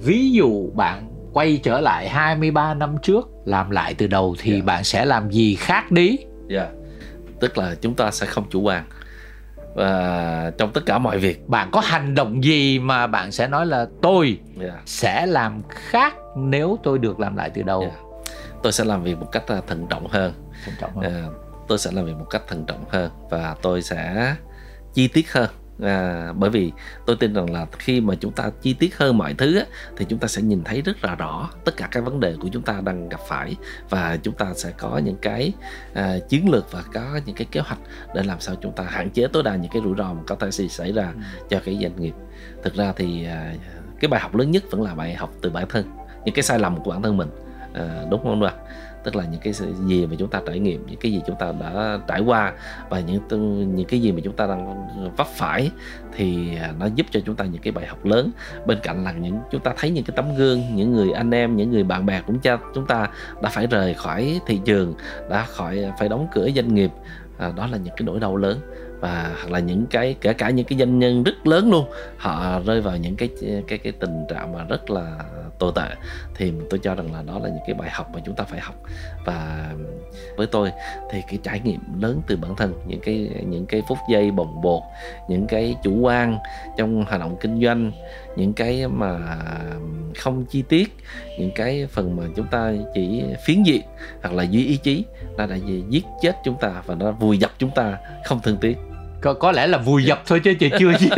ví 0.00 0.30
dụ 0.30 0.70
bạn 0.74 1.10
quay 1.32 1.60
trở 1.62 1.80
lại 1.80 2.08
23 2.08 2.74
năm 2.74 2.96
trước 3.02 3.28
làm 3.44 3.70
lại 3.70 3.94
từ 3.94 4.06
đầu 4.06 4.36
thì 4.38 4.50
yeah. 4.50 4.62
Dạ. 4.62 4.66
bạn 4.66 4.84
sẽ 4.84 5.04
làm 5.04 5.30
gì 5.30 5.54
khác 5.54 5.90
đi? 5.90 6.18
Dạ. 6.48 6.60
Yeah. 6.60 6.74
Tức 7.40 7.58
là 7.58 7.74
chúng 7.80 7.94
ta 7.94 8.10
sẽ 8.10 8.26
không 8.26 8.44
chủ 8.50 8.60
quan 8.60 8.84
và 9.74 10.52
trong 10.58 10.72
tất 10.72 10.80
cả 10.86 10.98
mọi 10.98 11.18
việc 11.18 11.48
bạn 11.48 11.68
có 11.72 11.80
hành 11.80 12.14
động 12.14 12.44
gì 12.44 12.78
mà 12.78 13.06
bạn 13.06 13.32
sẽ 13.32 13.48
nói 13.48 13.66
là 13.66 13.86
tôi 14.02 14.38
yeah. 14.60 14.74
sẽ 14.86 15.26
làm 15.26 15.62
khác 15.68 16.14
nếu 16.36 16.78
tôi 16.82 16.98
được 16.98 17.20
làm 17.20 17.36
lại 17.36 17.50
từ 17.54 17.62
đầu 17.62 17.80
yeah. 17.80 17.92
tôi 18.62 18.72
sẽ 18.72 18.84
làm 18.84 19.02
việc 19.02 19.18
một 19.18 19.28
cách 19.32 19.44
à, 19.46 19.60
thận 19.66 19.86
trọng 19.90 20.08
hơn, 20.08 20.32
thận 20.64 20.74
trọng 20.80 20.96
hơn. 20.96 21.26
Uh, 21.26 21.32
tôi 21.68 21.78
sẽ 21.78 21.90
làm 21.92 22.04
việc 22.04 22.16
một 22.18 22.26
cách 22.30 22.42
thận 22.48 22.64
trọng 22.66 22.84
hơn 22.88 23.10
và 23.30 23.56
tôi 23.62 23.82
sẽ 23.82 24.34
chi 24.94 25.08
tiết 25.08 25.32
hơn 25.32 25.48
à, 25.82 26.32
bởi 26.32 26.50
vì 26.50 26.72
tôi 27.06 27.16
tin 27.16 27.34
rằng 27.34 27.50
là 27.50 27.66
khi 27.78 28.00
mà 28.00 28.14
chúng 28.20 28.32
ta 28.32 28.50
chi 28.62 28.74
tiết 28.74 28.96
hơn 28.96 29.18
mọi 29.18 29.34
thứ 29.34 29.58
á, 29.58 29.64
thì 29.96 30.06
chúng 30.08 30.18
ta 30.18 30.28
sẽ 30.28 30.42
nhìn 30.42 30.64
thấy 30.64 30.82
rất 30.82 31.04
là 31.04 31.14
rõ 31.14 31.50
tất 31.64 31.76
cả 31.76 31.88
các 31.90 32.04
vấn 32.04 32.20
đề 32.20 32.34
của 32.40 32.48
chúng 32.52 32.62
ta 32.62 32.80
đang 32.84 33.08
gặp 33.08 33.20
phải 33.28 33.56
và 33.90 34.18
chúng 34.22 34.34
ta 34.34 34.54
sẽ 34.54 34.72
có 34.78 34.98
những 34.98 35.16
cái 35.22 35.52
à, 35.94 36.18
chiến 36.28 36.50
lược 36.50 36.72
và 36.72 36.82
có 36.94 37.20
những 37.26 37.36
cái 37.36 37.46
kế 37.50 37.60
hoạch 37.60 37.80
để 38.14 38.22
làm 38.22 38.40
sao 38.40 38.54
chúng 38.54 38.72
ta 38.72 38.84
hạn 38.84 39.10
chế 39.10 39.26
tối 39.32 39.42
đa 39.42 39.56
những 39.56 39.70
cái 39.70 39.82
rủi 39.82 39.94
ro 39.98 40.12
mà 40.12 40.22
có 40.26 40.36
thể 40.36 40.50
xảy 40.68 40.92
ra 40.92 41.12
ừ. 41.14 41.46
cho 41.48 41.60
cái 41.64 41.78
doanh 41.82 42.00
nghiệp. 42.00 42.14
Thực 42.62 42.74
ra 42.74 42.92
thì 42.96 43.24
à, 43.24 43.54
cái 44.00 44.08
bài 44.08 44.20
học 44.20 44.34
lớn 44.34 44.50
nhất 44.50 44.64
vẫn 44.70 44.82
là 44.82 44.94
bài 44.94 45.14
học 45.14 45.30
từ 45.42 45.50
bản 45.50 45.68
thân 45.68 45.84
những 46.24 46.34
cái 46.34 46.42
sai 46.42 46.58
lầm 46.58 46.82
của 46.82 46.90
bản 46.90 47.02
thân 47.02 47.16
mình. 47.16 47.28
À, 47.74 48.04
đúng 48.10 48.22
không 48.22 48.42
ạ 48.42 48.52
tức 49.08 49.16
là 49.16 49.24
những 49.24 49.40
cái 49.40 49.52
gì 49.86 50.06
mà 50.06 50.16
chúng 50.18 50.28
ta 50.28 50.40
trải 50.46 50.58
nghiệm 50.58 50.86
những 50.86 51.00
cái 51.00 51.12
gì 51.12 51.20
chúng 51.26 51.36
ta 51.38 51.52
đã 51.60 51.98
trải 52.08 52.20
qua 52.20 52.52
và 52.88 53.00
những 53.00 53.20
những 53.76 53.86
cái 53.88 54.00
gì 54.00 54.12
mà 54.12 54.20
chúng 54.24 54.36
ta 54.36 54.46
đang 54.46 54.88
vấp 55.16 55.26
phải 55.26 55.70
thì 56.16 56.56
à, 56.56 56.72
nó 56.78 56.86
giúp 56.86 57.06
cho 57.10 57.20
chúng 57.26 57.36
ta 57.36 57.44
những 57.44 57.62
cái 57.62 57.72
bài 57.72 57.86
học 57.86 58.04
lớn. 58.04 58.30
Bên 58.66 58.78
cạnh 58.82 59.04
là 59.04 59.12
những 59.12 59.38
chúng 59.50 59.60
ta 59.60 59.74
thấy 59.76 59.90
những 59.90 60.04
cái 60.04 60.16
tấm 60.16 60.36
gương 60.36 60.62
những 60.74 60.92
người 60.92 61.12
anh 61.12 61.30
em 61.30 61.56
những 61.56 61.70
người 61.70 61.82
bạn 61.84 62.06
bè 62.06 62.20
cũng 62.26 62.38
cho 62.38 62.58
chúng 62.74 62.86
ta 62.86 63.08
đã 63.42 63.48
phải 63.48 63.66
rời 63.66 63.94
khỏi 63.94 64.40
thị 64.46 64.60
trường 64.64 64.94
đã 65.30 65.46
khỏi 65.48 65.82
à, 65.82 65.96
phải 65.98 66.08
đóng 66.08 66.28
cửa 66.32 66.48
doanh 66.56 66.74
nghiệp 66.74 66.90
à, 67.38 67.52
đó 67.56 67.66
là 67.66 67.78
những 67.78 67.94
cái 67.96 68.06
nỗi 68.06 68.20
đau 68.20 68.36
lớn 68.36 68.60
và 69.00 69.34
hoặc 69.36 69.50
là 69.50 69.58
những 69.58 69.86
cái, 69.90 70.16
kể 70.20 70.32
cả 70.32 70.50
những 70.50 70.66
cái 70.66 70.78
doanh 70.78 70.98
nhân 70.98 71.22
rất 71.22 71.46
lớn 71.46 71.70
luôn, 71.70 71.90
họ 72.16 72.60
rơi 72.66 72.80
vào 72.80 72.96
những 72.96 73.16
cái 73.16 73.28
cái 73.68 73.78
cái 73.78 73.92
tình 73.92 74.24
trạng 74.28 74.52
mà 74.52 74.64
rất 74.64 74.90
là 74.90 75.18
tồi 75.58 75.72
tệ, 75.74 75.88
thì 76.34 76.52
tôi 76.70 76.80
cho 76.82 76.94
rằng 76.94 77.12
là 77.12 77.22
đó 77.22 77.38
là 77.38 77.48
những 77.48 77.62
cái 77.66 77.74
bài 77.74 77.90
học 77.92 78.10
mà 78.14 78.20
chúng 78.26 78.34
ta 78.34 78.44
phải 78.44 78.60
học. 78.60 78.74
Và 79.24 79.70
với 80.36 80.46
tôi 80.46 80.72
thì 81.10 81.22
cái 81.28 81.38
trải 81.42 81.60
nghiệm 81.60 81.80
lớn 82.00 82.22
từ 82.26 82.36
bản 82.36 82.56
thân, 82.56 82.74
những 82.86 83.00
cái 83.00 83.30
những 83.46 83.66
cái 83.66 83.82
phút 83.88 83.98
giây 84.10 84.30
bồng 84.30 84.60
bột, 84.62 84.82
những 85.28 85.46
cái 85.46 85.76
chủ 85.82 85.94
quan 85.94 86.38
trong 86.76 87.04
hoạt 87.04 87.20
động 87.20 87.36
kinh 87.40 87.62
doanh, 87.64 87.92
những 88.36 88.52
cái 88.52 88.88
mà 88.88 89.38
không 90.16 90.44
chi 90.46 90.62
tiết, 90.62 90.96
những 91.38 91.50
cái 91.54 91.86
phần 91.86 92.16
mà 92.16 92.22
chúng 92.36 92.46
ta 92.46 92.72
chỉ 92.94 93.24
phiến 93.44 93.62
diện 93.62 93.82
hoặc 94.22 94.34
là 94.34 94.42
duy 94.42 94.66
ý 94.66 94.76
chí, 94.76 95.04
nó 95.36 95.46
đã 95.46 95.56
giết 95.88 96.04
chết 96.22 96.36
chúng 96.44 96.56
ta 96.60 96.82
và 96.86 96.94
nó 96.94 97.12
vùi 97.12 97.38
dập 97.38 97.50
chúng 97.58 97.70
ta 97.70 97.98
không 98.24 98.40
thương 98.42 98.56
tiếc 98.56 98.78
có, 99.20 99.34
có 99.34 99.52
lẽ 99.52 99.66
là 99.66 99.78
vùi 99.78 100.04
dập 100.04 100.22
thôi 100.26 100.40
chứ 100.44 100.54
chưa 100.60 100.68
chưa 100.78 100.92
giết 100.98 101.12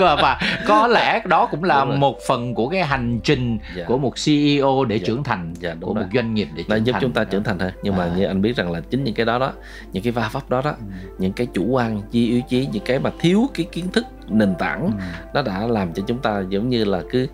và 0.00 0.40
có 0.66 0.86
lẽ 0.86 1.22
đó 1.24 1.48
cũng 1.50 1.64
là 1.64 1.84
một 1.84 2.18
phần 2.28 2.54
của 2.54 2.68
cái 2.68 2.84
hành 2.84 3.20
trình 3.24 3.58
dạ. 3.76 3.84
của 3.86 3.98
một 3.98 4.12
CEO 4.24 4.84
để 4.84 4.98
dạ. 4.98 5.04
trưởng 5.06 5.24
thành 5.24 5.54
dạ, 5.58 5.74
của 5.80 5.94
rồi. 5.94 6.04
một 6.04 6.10
doanh 6.14 6.34
nghiệp 6.34 6.48
để 6.54 6.64
trưởng 6.68 6.86
giúp 6.86 6.92
thành. 6.92 7.02
chúng 7.02 7.12
ta 7.12 7.24
trưởng 7.24 7.44
thành 7.44 7.58
hơn 7.58 7.72
nhưng 7.82 7.96
mà 7.96 8.04
à. 8.04 8.12
như 8.16 8.24
anh 8.24 8.42
biết 8.42 8.56
rằng 8.56 8.72
là 8.72 8.80
chính 8.90 9.04
những 9.04 9.14
cái 9.14 9.26
đó 9.26 9.38
đó 9.38 9.52
những 9.92 10.02
cái 10.02 10.12
va 10.12 10.30
vấp 10.32 10.50
đó 10.50 10.62
đó 10.64 10.70
ừ. 10.70 10.84
những 11.18 11.32
cái 11.32 11.46
chủ 11.54 11.64
quan 11.64 12.02
di 12.10 12.28
ý 12.28 12.42
chí 12.48 12.68
những 12.72 12.84
cái 12.86 12.98
mà 12.98 13.10
thiếu 13.20 13.46
cái 13.54 13.66
kiến 13.72 13.88
thức 13.92 14.06
nền 14.28 14.54
tảng 14.58 14.82
ừ. 14.82 14.90
nó 15.34 15.42
đã 15.42 15.66
làm 15.66 15.92
cho 15.92 16.02
chúng 16.06 16.18
ta 16.18 16.42
giống 16.48 16.68
như 16.68 16.84
là 16.84 17.02
cứ 17.10 17.26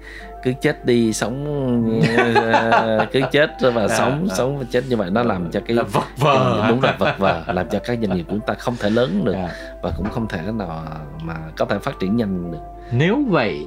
cứ 0.46 0.52
chết 0.60 0.86
đi 0.86 1.12
sống 1.12 2.00
ờ, 2.16 3.06
cứ 3.12 3.20
chết 3.32 3.50
và 3.60 3.88
dạ, 3.88 3.96
sống 3.96 4.26
dạ. 4.28 4.34
sống 4.34 4.58
và 4.58 4.64
chết 4.70 4.84
như 4.88 4.96
vậy 4.96 5.10
nó 5.10 5.22
làm 5.22 5.50
cho 5.50 5.60
cái 5.66 5.76
là 5.76 5.82
vật 5.82 6.04
vờ 6.16 6.66
đúng 6.68 6.82
là 6.82 6.96
vật 6.98 7.18
vờ 7.18 7.42
làm 7.46 7.68
cho 7.68 7.78
các 7.78 7.98
doanh 8.02 8.16
nghiệp 8.16 8.26
chúng 8.28 8.40
ta 8.40 8.54
không 8.54 8.74
thể 8.80 8.90
lớn 8.90 9.24
được 9.24 9.32
dạ. 9.32 9.50
và 9.82 9.92
cũng 9.96 10.08
không 10.10 10.28
thể 10.28 10.40
nào 10.42 10.84
mà 11.22 11.34
có 11.56 11.64
thể 11.64 11.78
phát 11.78 11.94
triển 12.00 12.16
nhanh 12.16 12.52
được 12.52 12.58
nếu 12.92 13.24
vậy 13.28 13.66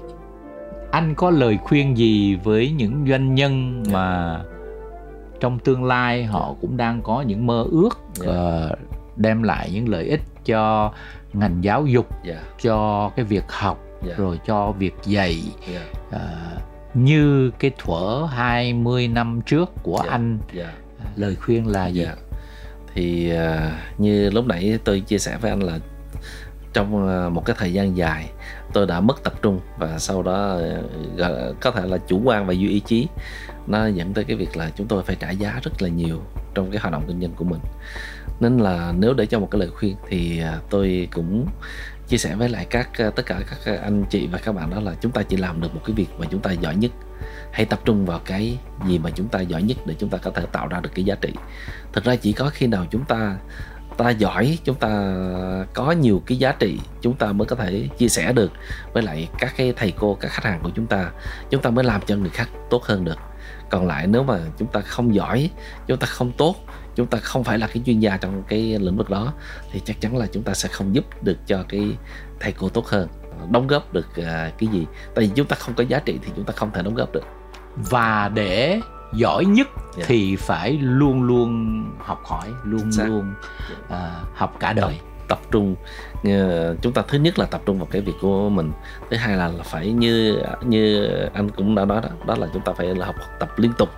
anh 0.91 1.15
có 1.15 1.29
lời 1.29 1.57
khuyên 1.63 1.97
gì 1.97 2.35
với 2.35 2.71
những 2.71 3.05
doanh 3.09 3.35
nhân 3.35 3.83
mà 3.91 4.39
trong 5.39 5.59
tương 5.59 5.83
lai 5.83 6.23
họ 6.23 6.55
cũng 6.61 6.77
đang 6.77 7.01
có 7.01 7.21
những 7.21 7.47
mơ 7.47 7.65
ước 7.71 7.99
uh, 8.21 8.79
đem 9.15 9.43
lại 9.43 9.71
những 9.73 9.89
lợi 9.89 10.05
ích 10.05 10.21
cho 10.45 10.91
ngành 11.33 11.63
giáo 11.63 11.85
dục 11.85 12.07
yeah. 12.25 12.39
cho 12.61 13.09
cái 13.15 13.25
việc 13.25 13.51
học 13.51 13.88
yeah. 14.05 14.17
rồi 14.17 14.39
cho 14.47 14.71
việc 14.71 14.95
dạy 15.05 15.43
yeah. 15.71 15.83
uh, 16.09 16.61
như 16.93 17.51
cái 17.59 17.71
thuở 17.77 18.27
20 18.31 19.07
năm 19.07 19.41
trước 19.45 19.69
của 19.83 19.97
yeah. 19.97 20.11
anh 20.11 20.39
yeah. 20.55 20.73
lời 21.15 21.35
khuyên 21.35 21.67
là 21.67 21.87
gì 21.87 22.03
yeah. 22.03 22.17
thì 22.93 23.33
uh, 23.33 23.99
như 23.99 24.29
lúc 24.29 24.45
nãy 24.45 24.79
tôi 24.83 24.99
chia 24.99 25.17
sẻ 25.17 25.37
với 25.41 25.51
anh 25.51 25.63
là 25.63 25.79
trong 26.73 26.95
uh, 27.27 27.31
một 27.31 27.45
cái 27.45 27.55
thời 27.59 27.73
gian 27.73 27.97
dài 27.97 28.29
tôi 28.73 28.87
đã 28.87 28.99
mất 28.99 29.23
tập 29.23 29.33
trung 29.41 29.59
và 29.77 29.99
sau 29.99 30.23
đó 30.23 30.59
có 31.61 31.71
thể 31.71 31.85
là 31.85 31.97
chủ 32.07 32.21
quan 32.23 32.47
và 32.47 32.53
duy 32.53 32.69
ý 32.69 32.79
chí 32.79 33.07
nó 33.67 33.87
dẫn 33.87 34.13
tới 34.13 34.23
cái 34.23 34.37
việc 34.37 34.57
là 34.57 34.71
chúng 34.75 34.87
tôi 34.87 35.03
phải 35.03 35.15
trả 35.19 35.29
giá 35.29 35.59
rất 35.63 35.81
là 35.81 35.89
nhiều 35.89 36.21
trong 36.53 36.71
cái 36.71 36.79
hoạt 36.79 36.93
động 36.93 37.03
kinh 37.07 37.21
doanh 37.21 37.33
của 37.33 37.45
mình 37.45 37.59
nên 38.39 38.57
là 38.57 38.93
nếu 38.97 39.13
để 39.13 39.25
cho 39.25 39.39
một 39.39 39.47
cái 39.51 39.59
lời 39.59 39.69
khuyên 39.69 39.95
thì 40.09 40.41
tôi 40.69 41.07
cũng 41.13 41.47
chia 42.09 42.17
sẻ 42.17 42.35
với 42.35 42.49
lại 42.49 42.65
các 42.69 42.89
ờ, 42.97 43.09
tất 43.09 43.25
cả 43.25 43.39
các 43.49 43.59
ờ, 43.65 43.75
anh 43.75 44.05
chị 44.09 44.27
và 44.27 44.39
các 44.43 44.51
bạn 44.51 44.69
đó 44.69 44.79
là 44.79 44.93
chúng 45.01 45.11
ta 45.11 45.23
chỉ 45.23 45.37
làm 45.37 45.61
được 45.61 45.75
một 45.75 45.81
cái 45.85 45.95
việc 45.95 46.07
mà 46.17 46.27
chúng 46.31 46.41
ta 46.41 46.51
giỏi 46.51 46.75
nhất. 46.75 46.91
Hãy 47.51 47.65
tập 47.65 47.79
trung 47.85 48.05
vào 48.05 48.19
cái 48.25 48.57
gì 48.87 48.99
mà 48.99 49.09
chúng 49.09 49.27
ta 49.27 49.39
giỏi 49.39 49.63
nhất 49.63 49.77
để 49.85 49.95
chúng 49.99 50.09
ta 50.09 50.17
có 50.17 50.31
thể 50.31 50.43
tạo 50.51 50.67
ra 50.67 50.79
được 50.79 50.89
cái 50.95 51.05
giá 51.05 51.15
trị. 51.21 51.33
Thực 51.93 52.03
ra 52.03 52.15
chỉ 52.15 52.33
có 52.33 52.49
khi 52.53 52.67
nào 52.67 52.85
chúng 52.91 53.05
ta 53.05 53.37
ta 53.97 54.09
giỏi, 54.09 54.57
chúng 54.63 54.75
ta 54.75 54.89
có 55.73 55.91
nhiều 55.91 56.21
cái 56.25 56.37
giá 56.37 56.51
trị, 56.51 56.79
chúng 57.01 57.13
ta 57.13 57.31
mới 57.31 57.45
có 57.45 57.55
thể 57.55 57.87
chia 57.97 58.09
sẻ 58.09 58.33
được 58.33 58.51
với 58.93 59.03
lại 59.03 59.27
các 59.39 59.53
cái 59.57 59.73
thầy 59.75 59.91
cô, 59.91 60.17
các 60.19 60.31
khách 60.31 60.43
hàng 60.43 60.59
của 60.63 60.69
chúng 60.75 60.87
ta. 60.87 61.11
Chúng 61.49 61.61
ta 61.61 61.69
mới 61.69 61.83
làm 61.83 62.01
cho 62.01 62.15
người 62.15 62.29
khác 62.29 62.49
tốt 62.69 62.83
hơn 62.83 63.05
được. 63.05 63.17
Còn 63.69 63.87
lại 63.87 64.07
nếu 64.07 64.23
mà 64.23 64.39
chúng 64.57 64.67
ta 64.67 64.81
không 64.81 65.15
giỏi, 65.15 65.49
chúng 65.87 65.97
ta 65.97 66.07
không 66.07 66.31
tốt 66.31 66.55
chúng 66.99 67.07
ta 67.07 67.17
không 67.17 67.43
phải 67.43 67.57
là 67.57 67.67
cái 67.67 67.83
chuyên 67.85 67.99
gia 67.99 68.17
trong 68.17 68.43
cái 68.47 68.79
lĩnh 68.79 68.97
vực 68.97 69.09
đó 69.09 69.33
thì 69.71 69.81
chắc 69.85 70.01
chắn 70.01 70.17
là 70.17 70.27
chúng 70.31 70.43
ta 70.43 70.53
sẽ 70.53 70.69
không 70.69 70.95
giúp 70.95 71.23
được 71.23 71.37
cho 71.47 71.63
cái 71.69 71.97
thầy 72.39 72.51
cô 72.51 72.69
tốt 72.69 72.87
hơn 72.87 73.07
đóng 73.49 73.67
góp 73.67 73.93
được 73.93 74.15
à, 74.15 74.51
cái 74.57 74.69
gì. 74.71 74.85
Tại 75.15 75.25
vì 75.25 75.31
chúng 75.35 75.47
ta 75.47 75.55
không 75.55 75.73
có 75.73 75.83
giá 75.83 75.99
trị 75.99 76.19
thì 76.25 76.31
chúng 76.35 76.45
ta 76.45 76.53
không 76.55 76.71
thể 76.73 76.81
đóng 76.83 76.95
góp 76.95 77.13
được. 77.13 77.23
Và 77.75 78.31
để 78.33 78.79
giỏi 79.13 79.45
nhất 79.45 79.67
yeah. 79.97 80.07
thì 80.07 80.35
phải 80.35 80.77
luôn 80.81 81.23
luôn 81.23 81.83
học 81.99 82.21
hỏi 82.25 82.47
luôn 82.63 82.89
luôn 83.05 83.33
uh, 83.85 83.93
học 84.35 84.55
cả 84.59 84.73
đời. 84.73 84.99
Tập 85.27 85.39
trung 85.51 85.75
Ờ, 86.23 86.75
chúng 86.81 86.93
ta 86.93 87.01
thứ 87.07 87.17
nhất 87.17 87.39
là 87.39 87.45
tập 87.45 87.61
trung 87.65 87.77
vào 87.77 87.87
cái 87.91 88.01
việc 88.01 88.13
của 88.21 88.49
mình 88.49 88.71
thứ 89.09 89.17
hai 89.17 89.37
là, 89.37 89.47
là 89.47 89.63
phải 89.63 89.91
như 89.91 90.39
như 90.65 91.07
anh 91.33 91.49
cũng 91.49 91.75
đã 91.75 91.85
nói 91.85 92.01
đó 92.01 92.09
đó 92.27 92.35
là 92.39 92.47
chúng 92.53 92.61
ta 92.61 92.73
phải 92.73 92.95
là 92.95 93.05
học 93.05 93.15
tập 93.39 93.59
liên 93.59 93.71
tục 93.77 93.89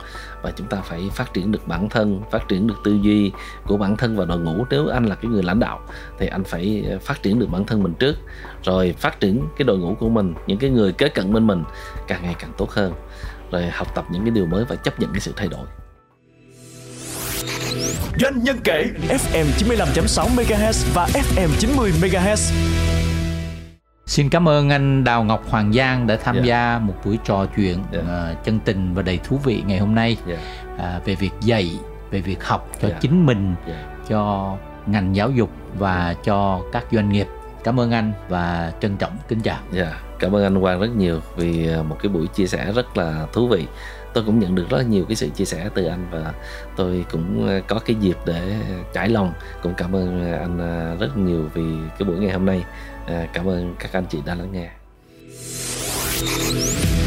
và 0.41 0.51
chúng 0.55 0.67
ta 0.67 0.81
phải 0.81 1.09
phát 1.13 1.33
triển 1.33 1.51
được 1.51 1.67
bản 1.67 1.89
thân 1.89 2.21
phát 2.31 2.47
triển 2.47 2.67
được 2.67 2.75
tư 2.83 2.99
duy 3.01 3.31
của 3.67 3.77
bản 3.77 3.97
thân 3.97 4.15
và 4.15 4.25
đội 4.25 4.39
ngũ. 4.39 4.65
Nếu 4.69 4.87
anh 4.87 5.05
là 5.05 5.15
cái 5.15 5.31
người 5.31 5.43
lãnh 5.43 5.59
đạo 5.59 5.79
thì 6.19 6.27
anh 6.27 6.43
phải 6.43 6.85
ờ, 6.89 6.99
phát 6.99 7.23
triển 7.23 7.39
được 7.39 7.49
bản 7.51 7.65
thân 7.65 7.83
mình 7.83 7.93
trước 7.93 8.17
rồi 8.63 8.95
phát 8.97 9.19
triển 9.19 9.43
cái 9.57 9.65
đội 9.65 9.77
ngũ 9.77 9.95
của 9.95 10.09
mình 10.09 10.33
những 10.47 10.57
cái 10.57 10.69
người 10.69 10.91
kế 10.91 11.09
cận 11.09 11.33
bên 11.33 11.47
mình 11.47 11.63
càng 12.07 12.23
ngày 12.23 12.35
càng 12.39 12.51
tốt 12.57 12.69
hơn. 12.71 12.93
Rồi 13.51 13.65
học 13.65 13.95
tập 13.95 14.05
những 14.11 14.21
cái 14.21 14.31
điều 14.31 14.45
mới 14.45 14.65
và 14.65 14.75
chấp 14.75 14.99
nhận 14.99 15.11
cái 15.11 15.19
sự 15.19 15.33
thay 15.35 15.47
đổi. 15.47 15.65
Doanh 18.19 18.43
nhân 18.43 18.57
kể 18.63 18.85
FM 19.09 19.45
95.6 19.57 20.27
MHz 20.35 20.93
và 20.93 21.07
FM 21.13 21.49
90 21.59 21.91
MHz. 22.01 22.53
Xin 24.05 24.29
cảm 24.29 24.49
ơn 24.49 24.69
anh 24.69 25.03
Đào 25.03 25.23
Ngọc 25.23 25.49
Hoàng 25.49 25.73
Giang 25.73 26.07
đã 26.07 26.17
tham 26.23 26.35
yeah. 26.35 26.47
Dạ. 26.47 26.73
gia 26.73 26.79
một 26.79 26.93
buổi 27.05 27.19
trò 27.25 27.45
chuyện 27.55 27.77
yeah. 27.93 28.05
Dạ. 28.07 28.31
uh, 28.31 28.45
chân 28.45 28.59
tình 28.65 28.93
và 28.93 29.01
đầy 29.01 29.19
thú 29.23 29.39
vị 29.43 29.63
ngày 29.65 29.79
hôm 29.79 29.95
nay 29.95 30.17
yeah. 30.27 30.39
Dạ. 30.77 30.97
uh, 30.97 31.05
về 31.05 31.15
việc 31.15 31.31
dạy, 31.41 31.79
về 32.11 32.21
việc 32.21 32.43
học 32.43 32.69
cho 32.81 32.87
yeah. 32.87 33.01
chính 33.01 33.25
mình, 33.25 33.55
yeah. 33.67 33.79
cho 34.09 34.53
ngành 34.85 35.15
giáo 35.15 35.31
dục 35.31 35.49
và 35.77 36.15
cho 36.23 36.61
các 36.71 36.83
doanh 36.91 37.09
nghiệp. 37.09 37.27
Cảm 37.63 37.79
ơn 37.79 37.91
anh 37.91 38.13
và 38.29 38.73
trân 38.81 38.97
trọng 38.97 39.17
kính 39.27 39.41
chào. 39.41 39.59
Yeah. 39.75 39.93
Cảm 40.21 40.35
ơn 40.35 40.43
anh 40.43 40.61
Quang 40.61 40.79
rất 40.79 40.95
nhiều 40.95 41.19
vì 41.35 41.67
à, 41.67 41.83
một 41.83 41.97
cái 42.03 42.09
buổi 42.09 42.27
chia 42.27 42.47
sẻ 42.47 42.71
rất 42.75 42.97
là 42.97 43.27
thú 43.33 43.47
vị. 43.47 43.65
Tôi 44.13 44.23
cũng 44.25 44.39
nhận 44.39 44.55
được 44.55 44.69
rất 44.69 44.87
nhiều 44.87 45.05
cái 45.07 45.15
sự 45.15 45.29
chia 45.29 45.45
sẻ 45.45 45.69
từ 45.73 45.85
anh 45.85 46.07
và 46.11 46.33
tôi 46.75 47.05
cũng 47.11 47.47
à, 47.49 47.59
có 47.67 47.79
cái 47.79 47.95
dịp 47.95 48.17
để 48.25 48.59
trải 48.93 49.09
lòng. 49.09 49.33
Cũng 49.63 49.73
cảm 49.73 49.95
ơn 49.95 50.33
anh 50.33 50.59
à, 50.59 50.95
rất 50.99 51.17
nhiều 51.17 51.49
vì 51.53 51.63
cái 51.99 52.07
buổi 52.07 52.17
ngày 52.17 52.33
hôm 52.33 52.45
nay. 52.45 52.63
Cảm 53.33 53.49
ơn 53.49 53.75
các 53.79 53.93
anh 53.93 54.05
chị 54.09 54.19
đã 54.25 54.35
lắng 54.35 54.51
nghe. 54.51 54.69